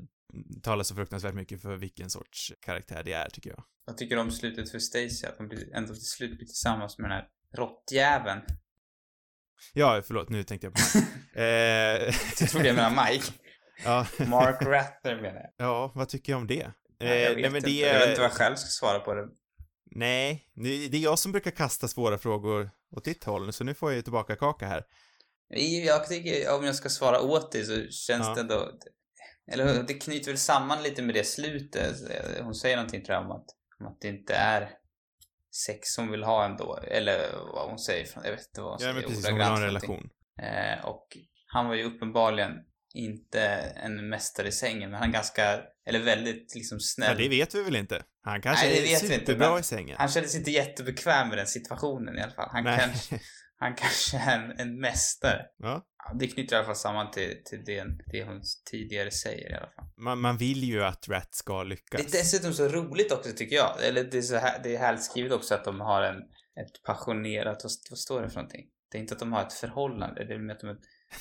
[0.62, 3.64] talar så fruktansvärt mycket för vilken sorts karaktär det är, tycker jag.
[3.86, 7.10] Jag tycker om slutet för Stacy, att de blir, ändå till slut blir tillsammans med
[7.10, 8.40] den här råttjäveln.
[9.72, 10.80] Ja, förlåt, nu tänkte jag på
[11.40, 11.44] eh,
[12.40, 13.32] Jag trodde jag menade Mike.
[13.84, 14.06] ja.
[14.26, 15.50] Mark Ratner menar jag.
[15.66, 16.62] ja, vad tycker jag om det?
[16.62, 17.68] Eh, Nej, jag vet nej, men inte.
[17.70, 19.28] det Jag vet inte vad jag själv ska svara på det.
[19.90, 23.90] Nej, det är jag som brukar kasta svåra frågor åt ditt håll, så nu får
[23.90, 24.84] jag ju tillbaka kaka här.
[25.84, 28.34] Jag tycker, om jag ska svara åt dig så känns Ja.
[28.34, 28.72] det ändå...
[29.52, 31.96] Eller det knyter väl samman lite med det slutet.
[32.40, 33.46] Hon säger någonting tror jag om att,
[33.80, 34.70] om att det inte är
[35.66, 36.78] sex hon vill ha ändå.
[36.88, 38.08] Eller vad hon säger.
[38.14, 40.08] Jag vet inte vad hon Ja, men säger precis, hon vill ha en relation.
[40.42, 41.06] Eh, och
[41.46, 42.52] han var ju uppenbarligen
[42.94, 43.40] inte
[43.76, 47.08] en mästare i sängen, men han ganska, eller väldigt liksom snäll.
[47.08, 48.02] Ja, det vet vi väl inte.
[48.22, 49.96] Han kanske Nej, det är vet inte, superbra men i sängen.
[49.98, 52.48] Han kändes inte jättebekväm med den situationen i alla fall.
[52.52, 52.78] Han, Nej.
[52.78, 53.20] kanske,
[53.58, 55.46] han kanske är en, en mästare.
[55.56, 55.86] Ja.
[56.08, 59.54] Ja, Det knyter i alla fall samman till, till det, det hon tidigare säger i
[59.54, 59.84] alla fall.
[59.96, 62.00] Man, man vill ju att Rat ska lyckas.
[62.00, 63.84] Det är dessutom så roligt också tycker jag.
[63.84, 66.16] Eller det är, så här, det är härligt skrivet också att de har en,
[66.60, 68.66] ett passionerat, vad, vad står det för någonting?
[68.90, 70.74] Det är inte att de har ett förhållande, det är med att de är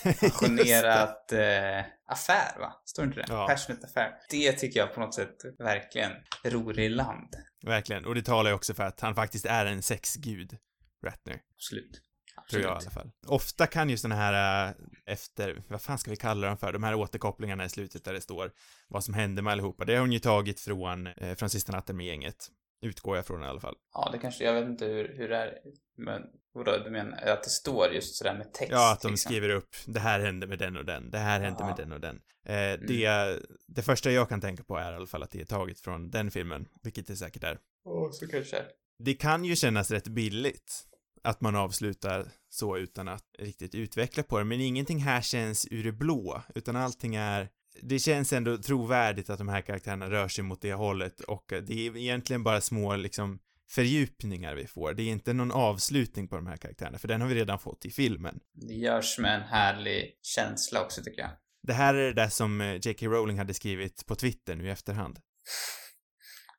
[0.09, 2.81] ett passionerat eh, affär, va?
[2.85, 3.25] Står inte det?
[3.29, 3.47] Ja.
[3.47, 4.11] Passionate affär.
[4.29, 6.11] Det tycker jag på något sätt verkligen
[6.43, 7.35] ror i land.
[7.65, 8.05] Verkligen.
[8.05, 10.57] Och det talar ju också för att han faktiskt är en sexgud,
[11.05, 11.41] Ratner.
[11.55, 12.01] Absolut.
[12.49, 13.11] Tror jag i alla fall.
[13.27, 14.73] Ofta kan ju såna här äh,
[15.05, 18.21] efter, vad fan ska vi kalla dem för, de här återkopplingarna i slutet där det
[18.21, 18.51] står
[18.87, 21.97] vad som hände med allihopa, det har hon ju tagit från, eh, från Sista natten
[21.97, 22.47] med gänget.
[22.81, 23.75] Utgår jag från i alla fall.
[23.93, 25.57] Ja, det kanske, jag vet inte hur, hur det är,
[25.97, 26.21] men
[26.53, 28.71] vadå, du menar att det står just sådär med text?
[28.71, 29.29] Ja, att de liksom?
[29.29, 31.65] skriver upp, det här hände med den och den, det här hände Ja.
[31.67, 32.21] med den och den.
[32.45, 35.45] Eh, det, det första jag kan tänka på är i alla fall att det är
[35.45, 37.59] taget från den filmen, vilket det säkert är.
[37.85, 38.63] Åh, så kanske.
[38.99, 40.87] Det kan ju kännas rätt billigt
[41.25, 45.83] att man avslutar så utan att riktigt utveckla på det, men ingenting här känns ur
[45.83, 47.49] det blå, utan allting är
[47.81, 51.87] det känns ändå trovärdigt att de här karaktärerna rör sig mot det hållet och det
[51.87, 54.93] är egentligen bara små liksom fördjupningar vi får.
[54.93, 57.85] Det är inte någon avslutning på de här karaktärerna, för den har vi redan fått
[57.85, 58.39] i filmen.
[58.53, 61.31] Det görs med en härlig känsla också, tycker jag.
[61.63, 63.05] Det här är det där som eh, J.K.
[63.05, 65.19] Rowling hade skrivit på Twitter nu i efterhand.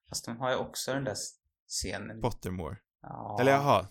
[0.09, 1.17] Fast de har ju också den där
[1.69, 2.21] scenen.
[2.21, 2.77] Pottermore.
[3.03, 3.87] Ja, Eller jaha,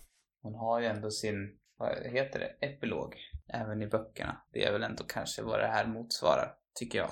[0.45, 3.15] Hon har ju ändå sin, vad heter det, epilog.
[3.53, 4.41] Även i böckerna.
[4.53, 7.11] Det är väl ändå kanske vad det här motsvarar, tycker jag.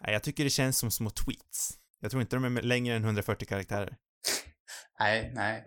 [0.00, 1.78] Nej, jag tycker det känns som små tweets.
[2.00, 3.96] Jag tror inte de är längre än 140 karaktärer.
[5.00, 5.64] Nej, nej.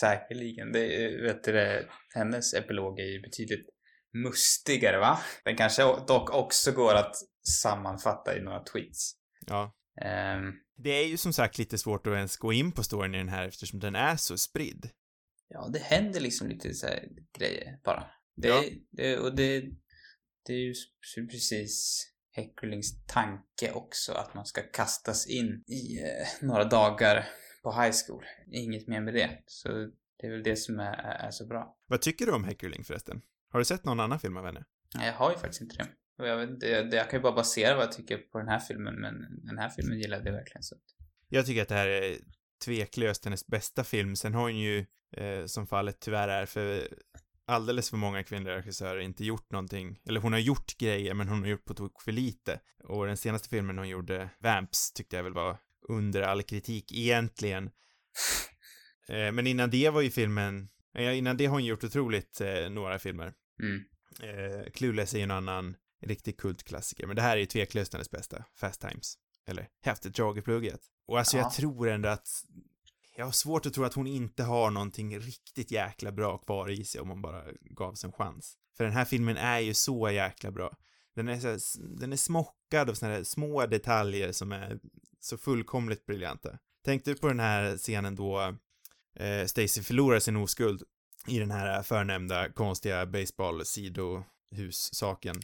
[0.00, 0.72] Säkerligen.
[0.72, 0.88] Det,
[1.22, 3.66] vet du hennes epilog är ju betydligt
[4.24, 5.18] mustigare, va?
[5.44, 7.14] Den kanske dock också går att
[7.62, 9.12] sammanfatta i några tweets.
[9.46, 9.74] Ja.
[10.02, 13.18] Ehm, Det är ju som sagt lite svårt att ens gå in på storyn i
[13.18, 14.90] den här eftersom den är så spridd.
[15.54, 18.06] Ja, det händer liksom lite så här grejer bara.
[18.36, 18.64] Det, Ja.
[18.90, 19.64] det, och det,
[20.46, 20.74] det är ju
[21.30, 27.28] precis Heckerlings tanke också, att man ska kastas in i eh, några dagar
[27.62, 28.24] på high school.
[28.52, 29.42] Inget mer med det.
[29.46, 29.68] Så
[30.16, 31.76] det är väl det som är, är, är så bra.
[31.86, 33.22] Vad tycker du om Heckerling förresten?
[33.50, 34.64] Har du sett någon annan film av henne?
[34.94, 35.86] Nej, jag har ju faktiskt inte det.
[36.18, 38.58] Och jag, vet, jag, jag kan ju bara basera vad jag tycker på den här
[38.58, 39.14] filmen, men
[39.46, 40.76] den här filmen gillade jag verkligen så.
[41.28, 42.16] Jag tycker att det här är
[42.64, 44.16] tveklöst hennes bästa film.
[44.16, 46.88] Sen har hon ju, eh, som fallet tyvärr är för
[47.46, 51.40] alldeles för många kvinnliga regissörer inte gjort någonting, eller hon har gjort grejer men hon
[51.40, 52.60] har gjort på tok för lite.
[52.84, 57.70] Och den senaste filmen hon gjorde, Vamps, tyckte jag väl var under all kritik egentligen.
[59.08, 62.70] Eh, men innan det var ju filmen, ja, innan det har hon gjort otroligt eh,
[62.70, 63.34] några filmer.
[63.62, 63.84] Mm.
[64.22, 68.10] Eh, Clueless är ju en annan riktig kultklassiker, men det här är ju tveklöst hennes
[68.10, 69.14] bästa, Fast Times.
[69.46, 70.80] Eller Häftigt drag i plugget.
[71.06, 71.42] Och alltså Ja.
[71.42, 72.28] jag tror ändå att
[73.16, 76.84] jag har svårt att tro att hon inte har någonting riktigt jäkla bra kvar i
[76.84, 78.58] sig om hon bara gavs en chans.
[78.76, 80.76] För den här filmen är ju så jäkla bra.
[81.14, 81.58] Den är, så här,
[81.98, 84.78] den är smockad av såna här små detaljer som är
[85.20, 86.58] så fullkomligt briljanta.
[86.84, 88.54] Tänk du på den här scenen då
[89.16, 90.82] eh, Stacy förlorar sin oskuld
[91.26, 95.34] i den här förnämnda konstiga baseball-sidohus-saken.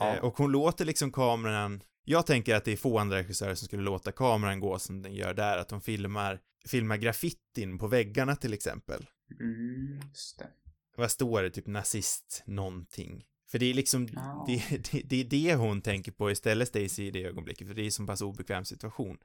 [0.00, 0.14] Ja.
[0.16, 3.66] Eh, och hon låter liksom kameran, jag tänker att det är få andra regissörer som
[3.66, 8.36] skulle låta kameran gå som den gör där, att de filmar, filmar graffitin på väggarna
[8.36, 9.06] till exempel.
[9.40, 10.48] Mm, just det.
[10.96, 11.50] Vad står det?
[11.50, 13.24] Typ nazist någonting.
[13.50, 14.44] För det är liksom, Ja.
[14.46, 17.86] det, det, det är det hon tänker på istället Stacy i det ögonblicket, för det
[17.86, 19.18] är så pass obekväm situation.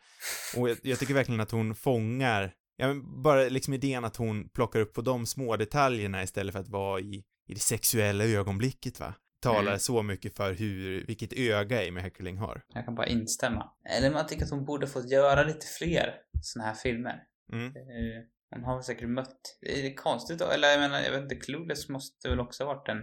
[0.58, 4.50] Och jag, jag tycker verkligen att hon fångar, ja men bara liksom idén att hon
[4.50, 9.00] plockar upp på de små detaljerna istället för att vara i, i det sexuella ögonblicket
[9.00, 9.14] va.
[9.44, 9.80] Talar Mm.
[9.80, 12.62] så mycket för hur, vilket öga Amy Heckerling har.
[12.68, 13.72] Jag kan bara instämma.
[13.90, 17.24] Eller man tycker att hon borde fått göra lite fler såna här filmer.
[17.52, 17.68] Mm.
[17.68, 18.24] Eh,
[18.56, 19.58] Hon har väl säkert mött...
[19.62, 22.74] Det är konstigt då, eller jag menar, jag vet inte, Clueless måste väl också ha
[22.74, 22.98] varit en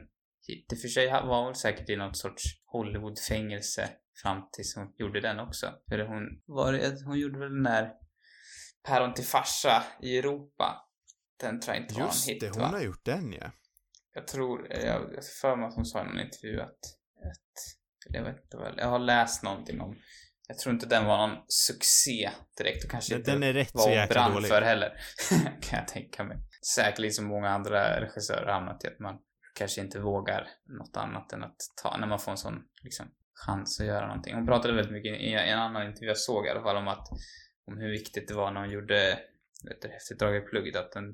[0.73, 3.89] och för sig var hon väl säkert i något sorts Hollywood-fängelse
[4.23, 5.67] fram tills hon gjorde den också.
[5.89, 7.93] För hon, var det, hon gjorde väl den där
[8.89, 10.77] Päron till farsa i Europa.
[11.41, 12.67] Den tror jag inte var en Just hit det, hon va?
[12.67, 13.51] har gjort den ja.
[14.21, 16.69] Jag tror, jag, jag har för mig att hon sa i någon intervju att,
[17.31, 19.97] att jag vet inte väl, jag har läst någonting om
[20.49, 23.71] jag tror inte den var någon succé direkt och kanske Den, inte den är rätt
[23.75, 24.49] vad så jäkla dålig.
[24.49, 24.93] för heller.
[25.61, 26.37] kan jag tänka mig.
[26.75, 29.19] Säkerligen som många andra regissörer hamnat i att man
[29.55, 33.07] kanske inte vågar något annat än att ta, när man får en sån liksom,
[33.47, 34.35] chans att göra någonting.
[34.35, 37.09] Hon pratade väldigt mycket i en annan intervju jag såg i alla fall om att
[37.67, 39.19] om hur viktigt det var när hon gjorde
[39.65, 41.05] vet du, Häftigt drag i plugget att den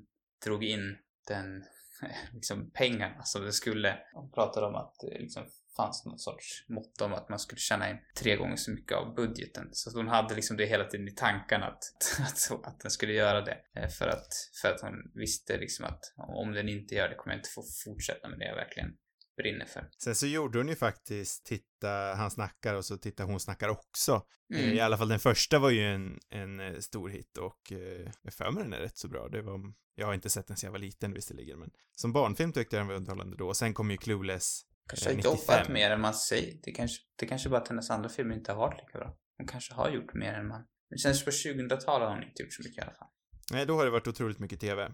[0.45, 1.65] drog in den
[2.33, 3.99] liksom pengarna alltså, som det skulle.
[4.13, 7.91] Hon pratade om att det liksom fanns någon sorts mått om att man skulle tjäna
[7.91, 9.69] in tre gånger så mycket av budgeten.
[9.73, 11.83] Så hon hade liksom det hela tiden i tankarna att,
[12.21, 13.59] att, att den skulle göra det.
[13.75, 14.29] Eh, för att,
[14.63, 17.63] för att hon visste liksom att om den inte gör det kommer jag inte få
[17.85, 18.97] fortsätta med det jag verkligen
[19.37, 19.89] brinner för.
[19.99, 24.13] Sen så gjorde hon ju faktiskt Titta, han snackar och så Titta, hon snackar också.
[24.13, 24.77] Eh, Mm.
[24.77, 28.35] I alla fall den första var ju en, en eh, stor hit och eh, jag
[28.35, 29.29] för mig den är rätt så bra.
[29.29, 29.61] Det var,
[29.95, 32.81] jag har inte sett den sedan jag var liten visserligen, men som barnfilm tyckte jag
[32.81, 33.49] den var underhållande då.
[33.49, 34.61] Och sen kom ju Clueless.
[34.89, 35.73] Kanske har Eh, jobbat 95.
[35.73, 36.59] mer än man säger.
[36.63, 39.17] Det kanske, det kanske bara att hennes andra filmer inte har varit lika bra.
[39.39, 40.65] Hon kanske har gjort mer än man...
[40.91, 43.09] Det känns på 2000-talet har hon inte gjort så mycket i alla fall.
[43.53, 44.91] Nej, då har det varit otroligt mycket TV.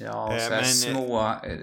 [0.00, 1.20] Ja, och Eh, så men- små...
[1.20, 1.58] eh,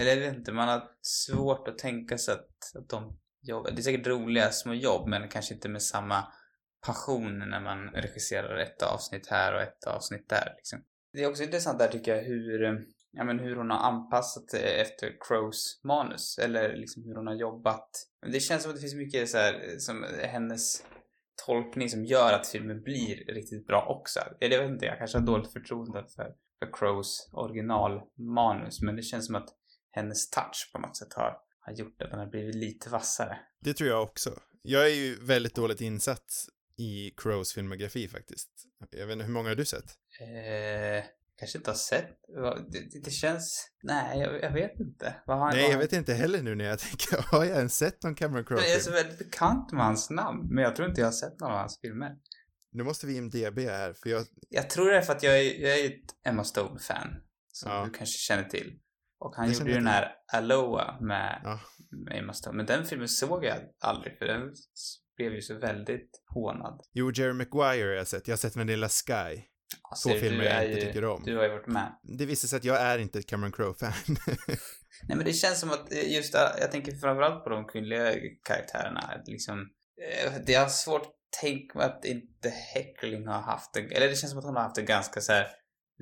[0.00, 3.70] Eller jag vet inte, man har svårt att tänka sig att, att de jobbar.
[3.70, 6.24] Det är säkert roliga små jobb, men kanske inte med samma
[6.86, 10.52] passion när man regisserar ett avsnitt här och ett avsnitt där.
[10.56, 10.84] Liksom.
[11.12, 12.72] Det är också intressant där tycker jag hur, eh,
[13.12, 16.38] ja, men hur hon har anpassat efter Crows manus.
[16.38, 17.88] Eller liksom hur hon har jobbat.
[18.22, 20.84] Men Det känns som att det finns mycket så här, som hennes
[21.46, 24.20] tolkning som gör att filmen blir riktigt bra också.
[24.40, 26.34] Eller jag vet inte, jag kanske har dåligt förtroende för, för
[26.66, 28.80] Crows originalmanus.
[28.80, 29.48] Men det känns som att
[29.90, 33.38] hennes touch på något sätt har, har gjort att den har blivit lite vassare.
[33.60, 34.40] Det tror jag också.
[34.62, 36.32] Jag är ju väldigt dåligt insatt
[36.76, 38.50] i Crows filmografi faktiskt.
[38.90, 39.84] Jag vet inte, hur många har du sett?
[40.20, 41.04] Eh,
[41.36, 42.08] kanske inte har sett.
[42.68, 43.70] Det, det, känns...
[43.82, 45.14] Nej, jag, jag vet inte.
[45.26, 48.02] Vad har, Nej, jag vet inte heller nu när jag tänker, har jag ens sett
[48.02, 48.94] någon Cameron Jag är så Crowe-film?
[48.94, 51.80] väldigt bekant med hans namn, men jag tror inte jag har sett någon av hans
[51.80, 52.16] filmer.
[52.72, 55.60] Nu måste vi IMDB här, för jag, Jag tror det är för att jag är,
[55.60, 57.08] jag är ett Emma Stone-fan.
[57.52, 57.84] Som Ja.
[57.84, 58.78] du kanske känner till.
[59.18, 61.60] Och han Det gjorde ju den här Aloha med, Ja.
[62.06, 62.56] med Emma Stone.
[62.56, 64.40] Men den filmen såg jag aldrig, för den
[65.16, 66.80] blev ju så väldigt hånad.
[66.92, 68.28] jo, Jerry Maguire har jag sett.
[68.28, 69.42] Jag har sett Vanilla Sky.
[69.90, 71.22] Alltså, Två filmer jag inte ju- tycker om.
[71.24, 71.98] Du har ju varit med.
[72.18, 73.92] Det visar sig att jag är inte ett Cameron Crowe-fan.
[75.08, 78.14] Nej men det känns som att eh, just, äh, jag tänker framförallt på de kvinnliga
[78.44, 79.22] karaktärerna.
[79.26, 79.58] Liksom,
[80.24, 84.16] eh, det är svårt att tänka mig att inte Heckling har haft en, eller det
[84.16, 85.46] känns som att hon har haft en ganska så här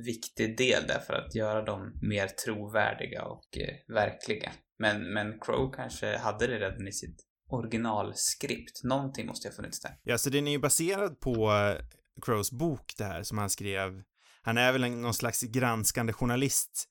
[0.06, 4.52] viktig del där för att göra dem mer trovärdiga och eh, verkliga.
[4.78, 8.84] Men, men Crow kanske hade det redan i sitt originalskript.
[8.84, 9.98] Någonting måste ha funnits där.
[10.02, 11.84] ja, så den är ju baserad på eh,
[12.22, 14.02] Crowes bok det här som han skrev.
[14.42, 16.84] Han är väl en, någon slags granskande journalist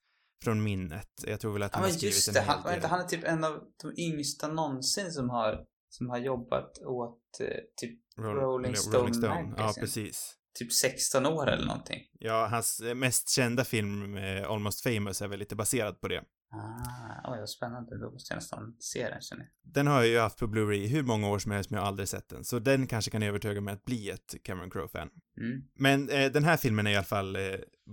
[0.43, 1.10] från minnet.
[1.28, 2.71] Jag tror väl att Ja han har men skrivit en hel han, del.
[2.71, 7.21] vänta, han är typ en av de yngsta någonsin som har, som har jobbat åt
[7.39, 10.34] eh, typ Roll- Rolling Rolling Stone Ja, precis.
[10.60, 12.02] typ 16 år eller någonting.
[12.19, 16.23] Ja, hans mest kända film, eh, Almost famous, är väl lite baserad på det.
[16.54, 17.97] Ah, oj vad spännande.
[18.00, 19.73] Då måste jag nästan se den känner jag.
[19.73, 21.88] Den har jag ju haft på Blu-ray hur många år som helst, men jag har
[21.88, 22.43] aldrig sett den.
[22.43, 25.10] Så den kanske kan övertyga mig att bli ett Cameron Crowe-fan.
[25.41, 25.62] Mm.
[25.80, 27.41] Men eh, den här filmen är i alla fall eh,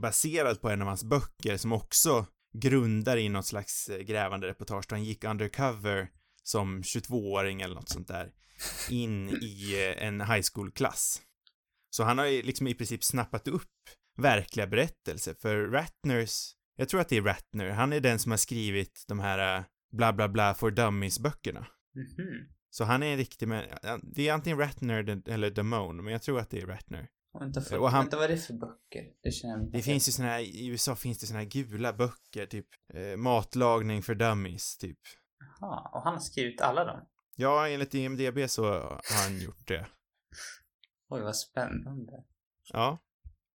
[0.02, 2.26] baserad på en av hans böcker som också
[2.58, 6.08] grundar i något slags eh, grävande reportage då han gick undercover
[6.44, 8.32] som 22-åring eller något sånt där
[8.90, 11.20] in i eh, en high school-klass.
[11.90, 13.70] Så han har ju liksom i princip snappat upp
[14.16, 18.36] verkliga berättelser för Ratners, jag tror att det är Ratner, han är den som har
[18.38, 21.66] skrivit de här eh, bla bla bla for dummies-böckerna.
[21.94, 22.48] Mhm.
[22.70, 23.64] Så han är en riktig men
[24.02, 27.08] det är antingen Ratner eller Damone, men jag tror att det är Ratner.
[27.40, 29.04] Vänta, för, Och han- vänta, vad är det för böcker?
[29.22, 31.46] Det känner jag inte Det finns ju såna här, i USA finns det såna här
[31.46, 34.98] gula böcker, typ eh, matlagning för dummies, typ.
[35.60, 37.00] Jaha, och han har skrivit alla dem?
[37.36, 39.86] Ja, enligt IMDB så har han gjort det.
[41.08, 42.12] Oj, vad spännande.
[42.72, 42.98] Ja,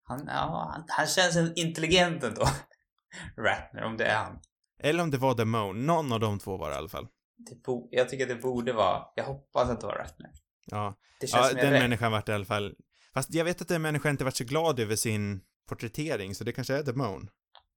[0.03, 2.45] Han, ja, han, han känns en intelligent ändå.
[3.37, 4.39] Ratner, om det är han.
[4.79, 7.07] eller om det var Damone, någon av de två var det i alla fall.
[7.49, 10.31] Det bo, jag tycker det borde vara, jag hoppas att det var Ratner.
[10.65, 11.81] Ja, Det känns ja den rätt.
[11.81, 12.75] människan vart i alla fall,
[13.13, 16.51] fast jag vet att den människan inte varit så glad över sin porträttering, så det
[16.51, 17.29] kanske är Damone.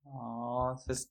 [0.04, 1.08] Ja, fast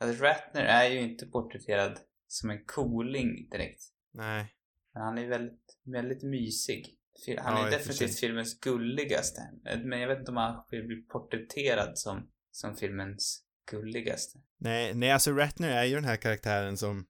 [0.00, 1.98] alltså, Ratner är ju inte porträtterad
[2.32, 3.82] som en cooling direkt.
[4.14, 4.54] Nej,
[4.94, 6.96] Men han är väldigt, väldigt mysig.
[7.38, 9.40] Han Ja, är för definitivt filmens gulligaste.
[9.84, 14.38] Men jag vet inte om han blir porträtterad som, som filmens gulligaste.
[14.58, 17.06] nej, nej, alltså Ratner är ju den här karaktären som,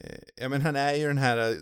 [0.00, 1.56] eh, ja men han är ju den här eh,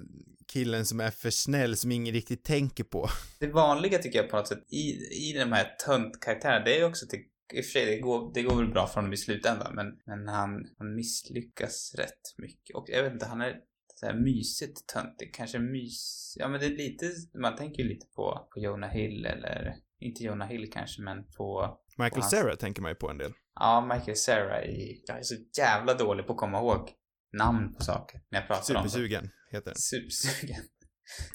[0.46, 3.08] killen som är för snäll, som ingen riktigt tänker på.
[3.38, 4.90] Det vanliga tycker jag på något sätt i,
[5.28, 7.20] i de här töntkaraktärerna, det är ju också till,
[7.52, 9.86] i och för sig, det går, det går väl bra för honom i slutändan, men,
[10.06, 12.76] men han, han misslyckas rätt mycket.
[12.76, 13.56] Och jag vet inte, han är
[13.94, 16.34] så här mysigt töntig, kanske mys...
[16.38, 20.24] Ja men det är lite, man tänker ju lite på, på Jonah Hill eller, inte
[20.24, 23.32] Jonah Hill kanske, men på Michael Och hans- Cera tänker man ju på en del.
[23.54, 25.02] Ja, Michael Cera i...
[25.06, 26.90] Jag är så jävla dålig på att komma ihåg
[27.32, 28.90] namn på saker när jag pratar om det.
[28.90, 29.74] Supersugen, heter den.
[29.80, 30.62] Supersugen.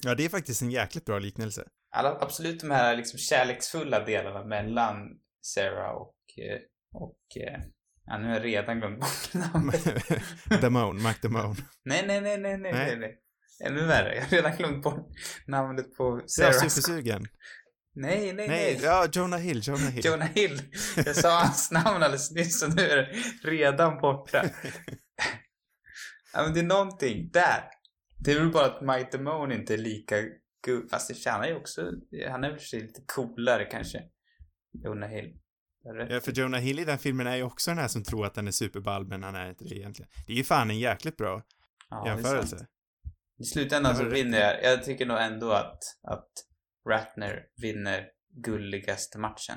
[0.02, 1.68] Ja, det är faktiskt en jäkligt bra liknelse.
[1.90, 4.96] Alla, absolut de här liksom kärleksfulla delarna mellan
[5.54, 6.14] Sarah och...
[6.38, 6.60] eh,
[6.92, 7.60] och eh,
[8.06, 9.84] ja, nu har jag redan glömt bort namnet.
[10.62, 11.54] Damone, Mac Damone.
[11.84, 12.96] nej, nej, nej, nej, nej, Nej.
[12.96, 13.18] nej.
[13.64, 14.14] Ännu värre.
[14.14, 15.08] Jag har redan glömt bort
[15.46, 16.52] namnet på Sarah.
[16.52, 17.26] supersugen.
[17.94, 18.80] nej, nej, Nej, nej.
[18.82, 20.04] ja, Jonah Hill, Jonah Hill.
[20.04, 20.62] Jonah Hill.
[20.96, 23.12] Jag sa hans namn alldeles nyss och nu är det
[23.50, 24.44] redan borta.
[26.32, 27.64] Ja, men det är någonting där.
[28.18, 30.16] Det är väl bara att Mike Damone inte är lika.
[30.90, 31.92] Fast det är ju också,
[32.28, 34.02] han är väl lite coolare kanske.
[34.84, 35.38] Jonah Hill.
[36.08, 38.36] Ja, för Jonah Hill i den filmen är ju också den här som tror att
[38.36, 40.10] han är superball, men han är inte det egentligen.
[40.26, 41.42] Det är ju fan en jäkligt bra
[41.90, 42.66] ja, jämförelse.
[43.38, 44.64] I slutändan så vinner jag.
[44.64, 46.28] Jag tycker nog ändå att, att
[46.88, 48.06] Ratner vinner
[48.44, 49.56] gulligaste matchen.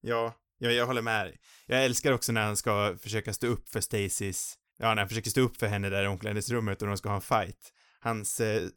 [0.00, 1.40] Ja, ja, jag håller med dig.
[1.66, 5.30] Jag älskar också när han ska försöka stå upp för Stacys, ja, när han försöker
[5.30, 7.72] stå upp för henne där i omklädningsrummet och de ska ha en fight.
[8.00, 8.68] Hans eh,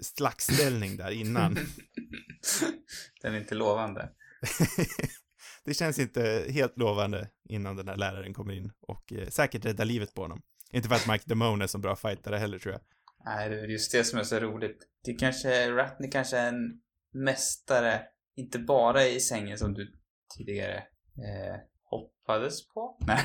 [0.00, 1.54] slagsställning där innan.
[3.22, 4.10] Den är inte lovande.
[5.64, 9.84] det känns inte helt lovande innan den här läraren kommer in och eh, säkert räddar
[9.84, 10.42] livet på honom.
[10.72, 12.82] Inte för att Mike Damone är så bra fightare heller tror jag.
[13.24, 14.78] Nej, det är just det som är så roligt.
[15.04, 16.80] Det kanske, Ratney kanske är en
[17.12, 18.02] mästare,
[18.36, 19.92] inte bara i sängen som du
[20.36, 22.98] tidigare eh, hoppades på.
[23.06, 23.20] Nej,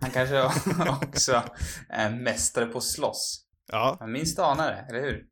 [0.00, 0.42] han kanske
[1.06, 1.42] också
[1.88, 3.46] är en mästare på att slåss.
[3.66, 3.96] Ja.
[4.00, 5.26] Man minst anar det, eller hur?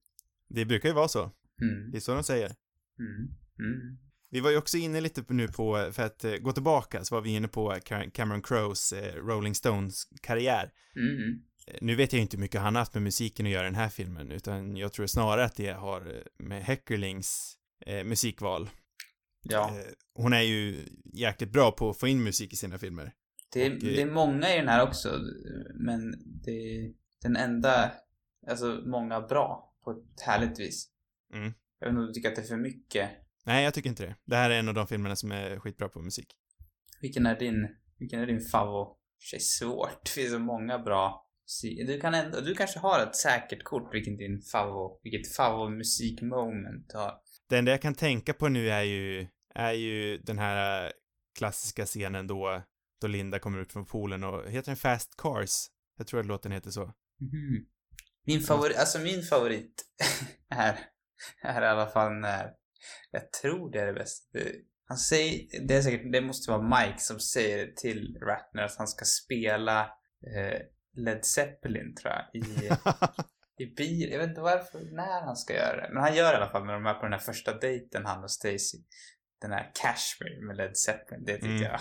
[0.49, 1.23] Det brukar ju vara så.
[1.63, 1.91] Mm.
[1.91, 2.53] Det är så de säger.
[2.99, 3.35] Mm.
[3.59, 3.99] Mm.
[4.37, 7.23] Vi var ju också inne lite nu på, för att eh, gå tillbaka, så var
[7.23, 7.79] vi inne på
[8.13, 10.71] Cameron Crowes eh, Rolling Stones karriär.
[10.97, 11.43] Mm.
[11.81, 13.75] Nu vet jag inte hur mycket han har haft med musiken att göra i den
[13.75, 17.57] här filmen, utan jag tror snarare att det har eh, med Heckerlings
[17.87, 18.71] eh, musikval.
[19.43, 19.69] Ja.
[19.69, 19.85] Eh,
[20.15, 23.13] hon är ju jäkligt bra på att få in musik i sina filmer.
[23.53, 25.21] Det är, Och, eh, det är många i den här också,
[25.75, 26.15] men
[26.45, 27.93] det är den enda,
[28.47, 30.89] alltså många bra på ett härligt vis.
[31.35, 31.53] Mm.
[31.79, 33.11] Jag vet inte om du tycker att det är för mycket.
[33.47, 34.17] Nej, jag tycker inte det.
[34.25, 36.27] Det här är en av de filmerna som är skitbra på musik.
[37.01, 37.69] Vilken är din,
[37.99, 38.97] vilken är din favvo?
[39.31, 41.27] Det är svårt, det finns så många bra
[41.87, 46.89] du kan ändå, du kanske har ett säkert kort vilken din favvo, vilket favvo musikmoment
[46.89, 47.15] du har.
[47.49, 50.93] Det enda jag kan tänka på nu är ju, är ju den här
[51.39, 52.63] klassiska scenen då,
[53.01, 55.67] då Linda kommer ut från poolen och, heter den Fast Cars?
[55.99, 56.85] Jag tror att låten heter så.
[57.21, 57.67] Mhm.
[58.25, 59.85] Min favorit, alltså min favorit
[60.49, 60.79] är,
[61.43, 62.51] är i alla fall när,
[63.11, 64.39] jag tror det är det bästa.
[64.89, 68.89] Han säger, det är säkert, det måste vara Mike som säger till Ratner att han
[68.89, 69.81] ska spela
[70.37, 70.61] eh,
[70.97, 72.71] Led Zeppelin tror jag i,
[73.65, 74.09] i bil.
[74.13, 75.95] Jag vet inte varför, när han ska göra det.
[75.95, 78.07] Men han gör det i alla fall när de är på den här första dejten,
[78.07, 78.79] han och Stacy.
[79.41, 81.63] Den här Cashmere med Led Zeppelin, det tyckte Mm.
[81.63, 81.81] jag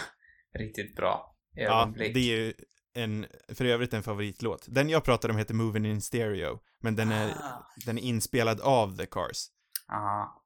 [0.61, 2.53] riktigt bra ja, det är ju
[2.93, 3.25] en,
[3.55, 4.65] för övrigt en favoritlåt.
[4.67, 7.67] Den jag pratade om heter Moving in Stereo, men den är, Ah.
[7.85, 9.47] den är inspelad av The Cars.
[9.93, 10.44] Aha.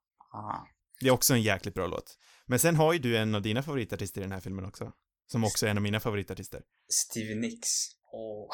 [1.00, 2.18] Det är också en jäkligt bra låt.
[2.46, 4.92] Men sen har ju du en av dina favoritartister i den här filmen också.
[5.26, 6.62] Som också är en av mina favoritartister.
[6.88, 7.68] Stevie Nicks.
[8.12, 8.48] Åh.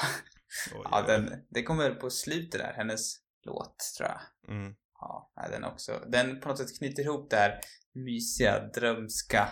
[0.75, 4.21] Oj, Ja, den, det kommer på slutet där, hennes låt, tror jag.
[4.57, 4.75] Mm.
[5.01, 6.05] Ja, den också.
[6.09, 7.61] Den på något sätt knyter ihop det här
[7.93, 9.49] mysiga, drömska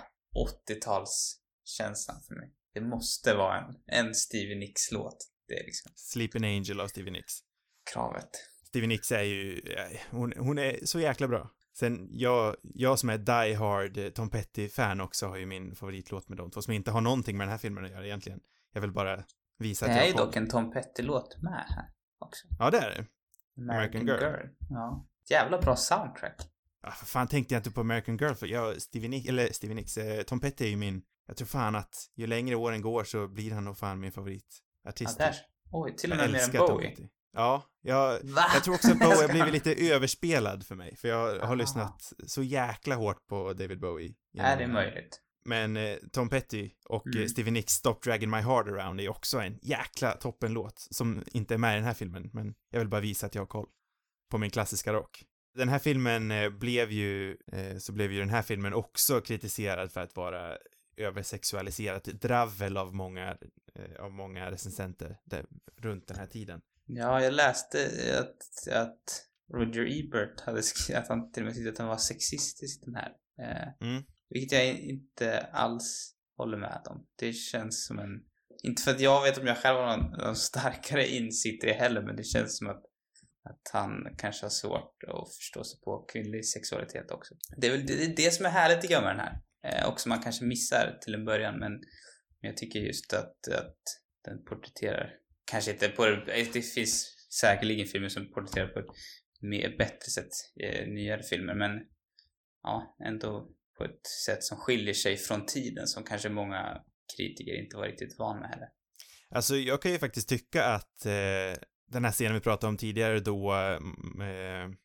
[0.69, 2.53] 80-talskänslan för mig.
[2.75, 5.17] Det måste vara en, en Stevie Nicks-låt.
[5.49, 7.33] Det är liksom Sleeping Angel av Stevie Nicks.
[7.93, 8.31] kravet.
[8.69, 11.51] Stevie Nicks är ju, eh, hon, hon är så jäkla bra.
[11.77, 16.29] Sen jag, jag som är Die Hard eh, Tom Petty-fan också har ju min favoritlåt
[16.29, 18.41] med de två, som inte har någonting med den här filmen att göra egentligen.
[18.73, 19.25] Jag vill bara
[19.59, 21.85] visa Det att jag är ju dock en Tom Petty-låt med här
[22.19, 22.47] också.
[22.59, 23.07] Ja, det är det.
[23.63, 24.21] American, American Girl.
[24.21, 24.49] Girl.
[24.71, 25.07] Ja.
[25.31, 26.41] Jävla bra soundtrack.
[26.83, 29.75] Ja, för fan tänkte jag inte på American Girl för jag, Stevie Nicks, eller Stevie
[29.75, 33.05] Nicks, eh, Tom Petty är ju min, jag tror fan att ju längre åren går
[33.05, 35.19] så blir han nog fan min Ja, favoritartist.
[35.19, 35.35] där.
[35.71, 36.97] Oj, till och med mer än Bowie.
[37.35, 38.45] Ja, jag, Va?
[38.55, 41.55] jag tror också att Bowie har blivit lite överspelad för mig, för jag har Ah.
[41.55, 44.15] lyssnat så jäkla hårt på David Bowie.
[44.39, 45.21] Är det genom- möjligt?
[45.47, 47.23] Men eh, Tom Petty och Mm.
[47.23, 51.55] eh, Stevie Nicks Stop Dragging My Heart Around är också en jäkla toppenlåt som inte
[51.55, 53.67] är med i den här filmen, men jag vill bara visa att jag har koll
[54.31, 55.23] på min klassiska rock.
[55.55, 59.93] Den här filmen eh, blev ju, eh, så blev ju den här filmen också kritiserad
[59.93, 60.57] för att vara
[60.97, 63.37] översexualiserat dravel av många,
[63.75, 65.45] eh, av många recensenter där,
[65.77, 66.61] runt den här tiden.
[66.87, 67.79] Ja, jag läste
[68.21, 71.97] att, att Roger Ebert hade skrivit att han till och med tyckte att han var
[71.97, 73.13] sexistisk i den här.
[73.39, 74.05] Eh, Mm.
[74.29, 77.07] vilket jag inte alls håller med om.
[77.19, 78.11] Det känns som en...
[78.63, 81.73] Inte för att jag vet om jag själv har någon, någon starkare insikt i det
[81.73, 82.83] heller, men det känns som att,
[83.45, 87.35] att han kanske har svårt att förstå sig på kvinnlig sexualitet också.
[87.57, 89.41] Det är väl det, det, är det som är härligt tycker jag med den här.
[89.67, 91.73] Eh, och som man kanske missar till en början, men,
[92.41, 93.83] men jag tycker just att, att
[94.25, 95.11] den porträtterar
[95.45, 98.87] kanske inte på det, det finns säkerligen filmer som porträtterar på ett
[99.41, 100.31] mer, bättre sätt,
[100.61, 101.71] eh, nyare filmer, men
[102.63, 106.81] ja, ändå på ett sätt som skiljer sig från tiden som kanske många
[107.17, 108.69] kritiker inte var riktigt van med heller.
[109.31, 113.21] Alltså, jag kan ju faktiskt tycka att eh, den här scenen vi pratade om tidigare
[113.21, 114.77] då, mm, eh,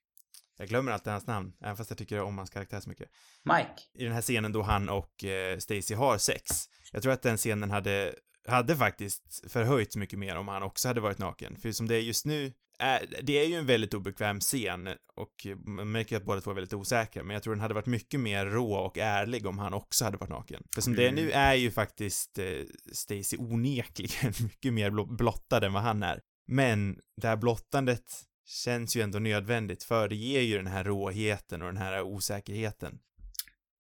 [0.58, 3.10] jag glömmer alltid hans namn, även fast jag tycker om hans karaktär så mycket.
[3.44, 3.82] Mike?
[3.94, 6.46] I den här scenen då han och eh, Stacy har sex.
[6.92, 8.16] Jag tror att den scenen hade,
[8.50, 11.56] hade faktiskt förhöjts mycket mer om han också hade varit naken.
[11.58, 15.48] För som det är just nu är, det är ju en väldigt obekväm scen och
[15.66, 18.20] man märker att båda två är väldigt osäkra, men jag tror den hade varit mycket
[18.20, 20.64] mer rå och ärlig om han också hade varit naken.
[20.76, 21.26] För som det är Mm.
[21.26, 22.46] nu är ju faktiskt eh,
[22.94, 26.20] Stacy onekligen mycket mer blo- blottad än vad han är.
[26.48, 28.04] Men det här blottandet
[28.46, 33.00] känns ju ändå nödvändigt, för det ger ju den här råheten och den här osäkerheten.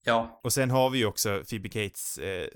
[0.05, 2.47] Ja, Och sen har vi ju också Phoebe Cates eh,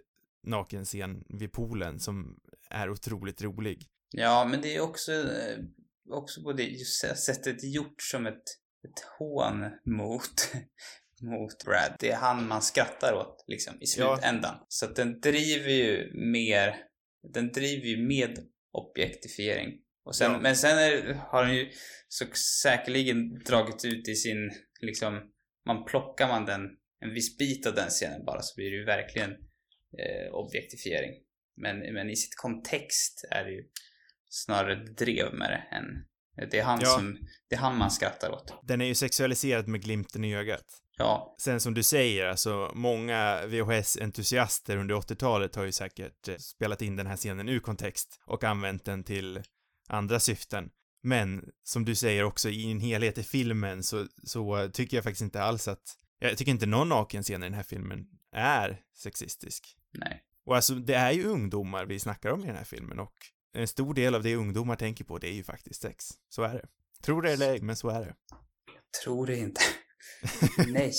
[0.43, 2.39] nakenscen vid poolen som
[2.69, 3.87] är otroligt rolig.
[4.11, 5.57] ja, men det är också, eh,
[6.09, 6.85] också på det
[7.17, 8.43] sättet gjort som ett,
[8.87, 10.51] ett hån mot,
[11.21, 11.95] mot Brad.
[11.99, 14.17] Det är han man skrattar åt, liksom, i Ja.
[14.17, 14.55] slutändan.
[14.67, 16.75] Så att den driver ju mer,
[17.33, 18.39] den driver ju med
[18.71, 19.79] objektifiering.
[20.05, 20.39] Och sen, Ja.
[20.39, 21.69] Men sen är, har den ju
[22.07, 22.25] så
[22.63, 25.21] säkerligen dragit ut i sin, liksom,
[25.65, 26.61] man plockar man den,
[26.99, 29.31] en viss bit av den scenen bara så blir det ju verkligen
[29.99, 31.13] eh, objektifiering.
[31.57, 33.63] Men, men i sitt kontext är det ju
[34.29, 36.05] snarare drev med det än
[36.51, 36.87] det är han Ja.
[36.89, 37.17] som,
[37.49, 38.53] det är han man skrattar åt.
[38.63, 40.65] Den är ju sexualiserad med glimten i ögat.
[40.97, 46.81] Ja, Sen som du säger, alltså många VHS-entusiaster under 80-talet har ju säkert eh, spelat
[46.81, 49.41] in den här scenen ur kontext och använt den till
[49.87, 50.69] andra syften.
[51.03, 55.21] Men som du säger också i en helhet i filmen så, så tycker jag faktiskt
[55.21, 59.77] inte alls att, jag tycker inte någon nakenscen i den här filmen är sexistisk.
[59.93, 60.23] Nej.
[60.45, 63.13] Och alltså det är ju ungdomar vi snackar om i den här filmen och
[63.53, 66.05] en stor del av det ungdomar tänker på det är ju faktiskt sex.
[66.29, 66.65] Så är det.
[67.03, 68.15] Tror det eller ej, men så är det.
[69.03, 69.61] Tror det inte.
[70.67, 70.91] nej.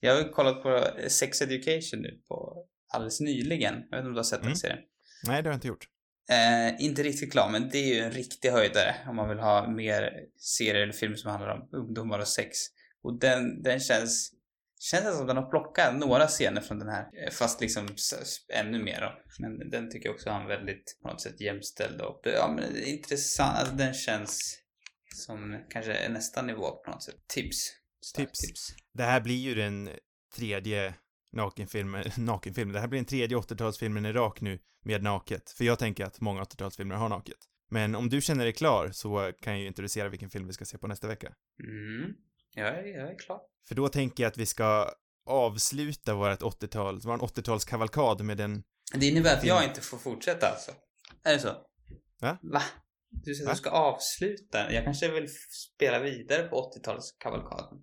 [0.00, 3.74] Jag har ju kollat på Sex Education nu på alldeles nyligen.
[3.74, 4.56] Jag vet inte om du har sett den Mm.
[4.56, 4.78] serien?
[5.26, 5.88] Nej, det har jag inte gjort.
[6.30, 9.70] Eh, inte riktigt klar, men det är ju en riktig höjdare om man vill ha
[9.70, 12.58] mer serier eller filmer som handlar om ungdomar och sex.
[13.02, 14.32] Och den, den känns,
[14.78, 17.88] känns som den har plockat några scener från den här, eh, fast liksom
[18.54, 19.12] ännu mer då.
[19.38, 22.72] Men den tycker jag också har en väldigt, på något sätt, jämställd och, ja men
[22.74, 24.58] det intressant, alltså den känns
[25.14, 27.16] som kanske nästa nivå på något sätt.
[27.28, 27.56] Tips.
[28.04, 28.74] Starkt Tips.
[28.94, 29.90] Det här blir ju den
[30.36, 30.94] tredje
[31.32, 35.50] nakenfilmen, nakenfilmen, det här blir den tredje 80-talsfilmen i rak nu med naket.
[35.50, 37.38] För jag tänker att många 80-talsfilmer har naket.
[37.70, 40.64] Men om du känner dig klar så kan jag ju introducera vilken film vi ska
[40.64, 41.32] se på nästa vecka.
[41.64, 42.14] Mm.
[42.54, 43.40] Jag är, jag är klar.
[43.68, 44.90] För då tänker jag att vi ska
[45.26, 48.62] avsluta vårt 80-tal, vår 80-talskavalkad med den,
[48.94, 50.70] Det innebär att jag inte får fortsätta alltså?
[51.24, 51.48] Är det så?
[52.20, 52.38] Va?
[52.42, 52.62] Va?
[53.10, 54.72] Du säger att du ska avsluta?
[54.72, 55.28] Jag kanske vill
[55.74, 57.78] spela vidare på 80-talskavalkaden.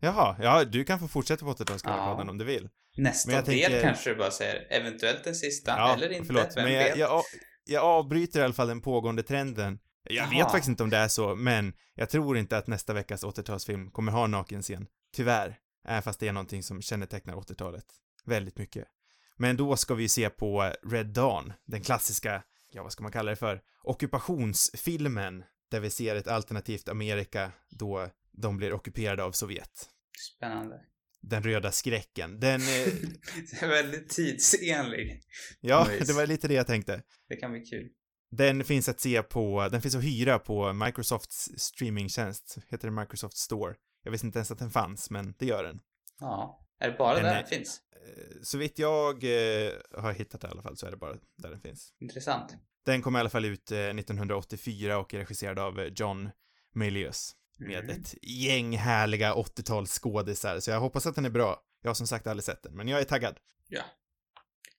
[0.00, 2.30] jaha, ja, du kan få fortsätta på 80-talskavalkaden Ja.
[2.30, 2.68] om du vill.
[2.96, 6.56] Nästa jag del tänker- kanske du bara säger eventuellt den sista, Ja, eller inte, förlåt,
[6.56, 6.88] vem men vet?
[6.88, 7.22] jag, jag,
[7.64, 9.78] jag avbryter i alla fall den pågående trenden.
[10.08, 10.30] Jag Jaha.
[10.44, 13.90] vet faktiskt inte om det är så, men jag tror inte att nästa veckas 80-talsfilm
[13.90, 14.86] kommer ha en nakenscen.
[15.12, 15.58] Tyvärr.
[15.84, 17.84] Även fast det är någonting som kännetecknar 80-talet.
[18.24, 18.84] Väldigt mycket.
[19.36, 22.42] Men då ska vi se på Red Dawn, den klassiska,
[22.72, 28.08] ja vad ska man kalla det för, ockupationsfilmen, där vi ser ett alternativt Amerika då
[28.32, 29.88] de blir ockuperade av Sovjet.
[30.36, 30.80] Spännande.
[31.22, 32.40] Den röda skräcken.
[32.40, 32.66] Den, eh,
[33.50, 35.22] Det är väldigt tidsenlig.
[35.60, 37.02] ja, det var lite det jag tänkte.
[37.28, 37.88] Det kan bli kul.
[38.30, 43.36] Den finns att se på, den finns att hyra på Microsofts streamingtjänst, heter det Microsoft
[43.36, 43.74] Store.
[44.02, 45.80] Jag visste inte ens att den fanns, men det gör den.
[46.20, 46.64] Ja.
[46.80, 47.80] Är det bara Den där är- den finns?
[47.92, 51.14] Eh, Så vitt jag eh, har hittat det i alla fall så är det bara
[51.36, 51.92] där den finns.
[52.00, 52.56] Intressant.
[52.84, 56.30] Den kom i alla fall ut eh, 1984 och är regisserad av eh, John
[56.74, 58.00] Milius med Mm.
[58.00, 61.62] ett gäng härliga 80-talsskådisar, så jag hoppas att den är bra.
[61.82, 63.36] Jag har som sagt aldrig sett den, men jag är taggad.
[63.68, 63.82] Ja.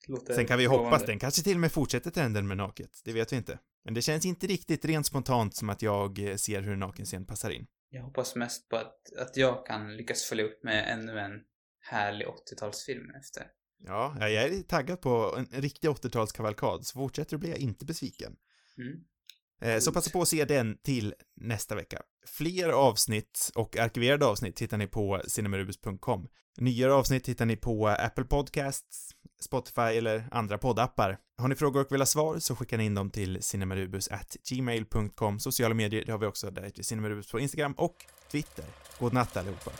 [0.09, 0.85] Låter Sen kan vi lovande.
[0.85, 3.59] hoppas den kanske till och med fortsätter trenden med naket, det vet vi inte.
[3.85, 7.25] Men det känns inte riktigt rent spontant som att jag eh, ser hur en nakenscen
[7.25, 7.67] passar in.
[7.89, 11.31] Jag hoppas mest på att, att jag kan lyckas följa upp med ännu en
[11.79, 13.43] härlig 80-talsfilm efter.
[13.85, 17.85] Ja, jag är taggad på en, en riktig 80-talskavalkad, så fortsätter du blir jag inte
[17.85, 18.35] besviken.
[18.77, 18.99] Mm.
[19.61, 22.01] Eh, Så passa på att se den till nästa vecka.
[22.27, 26.27] Fler avsnitt och arkiverade avsnitt hittar ni på cinemarubus.com.
[26.57, 29.09] Nyare avsnitt hittar ni på Apple Podcasts,
[29.41, 31.17] Spotify eller andra poddappar.
[31.37, 35.39] Har ni frågor och vill ha svar så skickar ni in dem till cinemarubus@gmail.com.
[35.39, 37.95] Sociala medier, det har vi också, där cinemarubus på Instagram och
[38.31, 38.65] Twitter.
[38.99, 39.71] God natt allihopa.